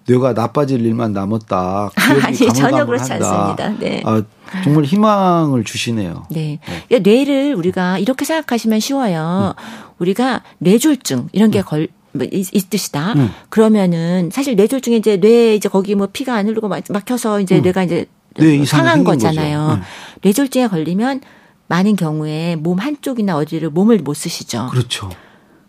뇌가 0.09 0.33
나빠질 0.33 0.83
일만 0.85 1.13
남았다. 1.13 1.91
기억이 1.95 2.21
아니 2.25 2.37
전혀. 2.53 2.85
그렇지 2.85 3.13
않습니다. 3.13 3.69
네. 3.79 4.01
아, 4.05 4.23
정말 4.63 4.83
희망을 4.85 5.63
주시네요. 5.63 6.25
네. 6.31 6.59
그러니까 6.87 7.07
뇌를 7.09 7.53
우리가 7.55 7.99
이렇게 7.99 8.25
생각하시면 8.25 8.79
쉬워요. 8.79 9.53
우리가 9.99 10.41
뇌졸중 10.57 11.29
이런 11.31 11.51
게 11.51 11.61
걸, 11.61 11.89
뭐 12.13 12.25
있- 12.31 12.53
있듯이다. 12.55 13.13
음. 13.13 13.29
그러면은 13.49 14.31
사실 14.33 14.55
뇌졸중에 14.55 14.97
이제 14.97 15.17
뇌 15.19 15.53
이제 15.55 15.69
거기 15.69 15.93
뭐 15.93 16.07
피가 16.11 16.33
안 16.33 16.47
흐르고 16.47 16.67
막- 16.67 16.83
막혀서 16.89 17.41
이제 17.41 17.59
뇌가 17.61 17.83
이제 17.83 18.07
뇌 18.35 18.65
상한 18.65 19.03
거잖아요. 19.03 19.75
네. 19.75 19.81
뇌졸중에 20.23 20.67
걸리면 20.67 21.21
많은 21.67 21.95
경우에 21.95 22.55
몸 22.55 22.79
한쪽이나 22.79 23.37
어디를 23.37 23.69
몸을 23.69 23.99
못 23.99 24.15
쓰시죠. 24.15 24.69
그렇죠. 24.71 25.09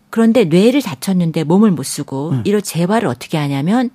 그런데 0.09 0.45
뇌를 0.45 0.81
다쳤는데 0.81 1.43
몸을 1.43 1.69
못 1.71 1.83
쓰고 1.83 2.33
이런 2.43 2.61
재활을 2.63 3.07
어떻게 3.07 3.37
하냐면 3.37 3.91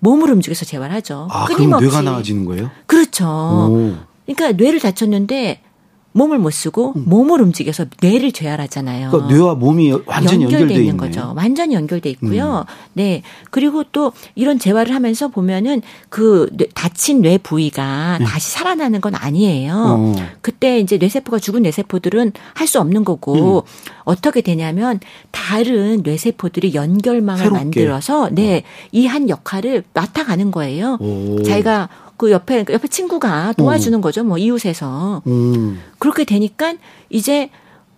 몸을 0.00 0.30
움직여서 0.32 0.64
재활하죠. 0.64 1.28
아, 1.30 1.44
그럼 1.44 1.56
끊임없이. 1.58 1.84
뇌가 1.86 2.02
나아지는 2.02 2.44
거예요? 2.44 2.70
그렇죠. 2.86 3.26
오. 3.26 3.94
그러니까 4.26 4.52
뇌를 4.52 4.80
다쳤는데 4.80 5.62
몸을 6.12 6.38
못 6.38 6.50
쓰고 6.50 6.94
몸을 6.96 7.40
움직여서 7.40 7.86
뇌를 8.02 8.32
재활하잖아요. 8.32 9.10
그러니까 9.10 9.32
뇌와 9.32 9.54
몸이 9.54 9.92
완전히 10.06 10.44
연결돼 10.44 10.74
있는 10.74 10.76
있네요. 10.80 10.92
음. 10.94 10.96
거죠. 10.96 11.32
완전히 11.36 11.74
연결돼 11.76 12.10
있고요. 12.10 12.64
네. 12.94 13.22
그리고 13.50 13.84
또 13.92 14.12
이런 14.34 14.58
재활을 14.58 14.94
하면서 14.94 15.28
보면은 15.28 15.82
그 16.08 16.48
뇌- 16.52 16.66
다친 16.74 17.22
뇌 17.22 17.38
부위가 17.38 18.18
다시 18.24 18.50
살아나는 18.50 19.00
건 19.00 19.14
아니에요. 19.14 19.74
어. 19.76 20.14
그때 20.42 20.80
이제 20.80 20.96
뇌세포가 20.98 21.38
죽은 21.38 21.62
뇌세포들은 21.62 22.32
할 22.54 22.66
수 22.70 22.78
없는 22.80 23.04
거고 23.04 23.58
음. 23.66 23.90
어떻게 24.04 24.40
되냐면 24.42 25.00
다른 25.32 26.02
뇌세포들이 26.04 26.74
연결망을 26.74 27.38
새롭게. 27.42 27.58
만들어서 27.64 28.28
네, 28.32 28.62
이 28.92 29.06
한 29.06 29.28
역할을 29.28 29.82
맡아가는 29.92 30.50
거예요. 30.52 30.96
오. 31.00 31.42
자기가 31.42 31.88
그 32.20 32.30
옆에 32.30 32.66
옆에 32.68 32.86
친구가 32.86 33.54
도와주는 33.54 33.98
거죠. 34.02 34.22
뭐 34.24 34.36
이웃에서. 34.36 35.22
음. 35.26 35.80
그렇게 35.98 36.26
되니까 36.26 36.74
이제 37.08 37.48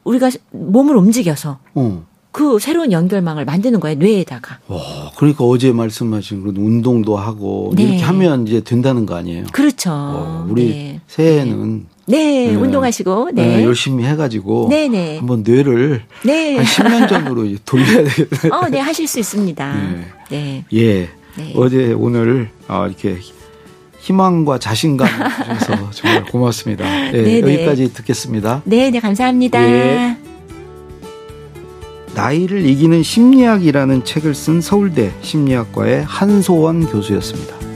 우리가 0.05 0.31
몸을 0.53 0.97
움직여서 0.97 1.59
어. 1.75 2.07
그 2.31 2.61
새로운 2.61 2.93
연결망을 2.93 3.45
만드는 3.45 3.81
거예요 3.81 3.97
뇌에다가 3.99 4.61
와, 4.69 4.81
그러니까 5.17 5.45
어제 5.45 5.73
말씀하신 5.73 6.41
그런 6.41 6.57
운동도 6.57 7.17
하고 7.17 7.73
네. 7.75 7.83
이렇게 7.83 8.03
하면 8.03 8.47
이제 8.47 8.61
된다는 8.61 9.07
거 9.07 9.17
아니에요? 9.17 9.45
그렇죠. 9.53 9.91
어, 9.93 10.47
우리 10.49 10.69
네. 10.69 11.01
새해에는 11.09 11.87
네, 12.07 12.47
네. 12.47 12.55
운동하시고 12.55 13.33
네, 13.33 13.57
네. 13.59 13.65
열심히 13.65 14.05
해가지고 14.05 14.69
네, 14.71 14.87
네. 14.87 15.19
한번 15.19 15.43
뇌를 15.43 16.05
네. 16.25 16.57
한 16.57 16.65
10년 16.65 17.09
전으로 17.09 17.45
돌려야 17.65 18.05
되겠네. 18.09 18.49
어, 18.53 18.69
네, 18.69 18.79
하실 18.79 19.09
수 19.09 19.19
있습니다. 19.19 19.75
네. 19.75 20.07
네. 20.31 20.65
예. 20.75 21.09
네. 21.37 21.55
어제 21.57 21.93
오늘 21.93 22.51
아, 22.69 22.87
이렇게 22.87 23.19
희망과 24.03 24.59
자신감 24.59 25.07
주셔서 25.07 25.91
정말 25.95 26.25
고맙습니다. 26.25 26.85
네. 27.13 27.41
여기까지 27.41 27.93
듣겠습니다. 27.95 28.63
네, 28.65 28.91
네, 28.91 28.99
감사합니다. 28.99 29.63
예. 29.63 30.17
나이를 32.15 32.67
이기는 32.67 33.03
심리학이라는 33.03 34.05
책을 34.05 34.35
쓴 34.35 34.61
서울대 34.61 35.13
심리학과의 35.23 36.05
한소원 36.05 36.87
교수였습니다. 36.87 37.72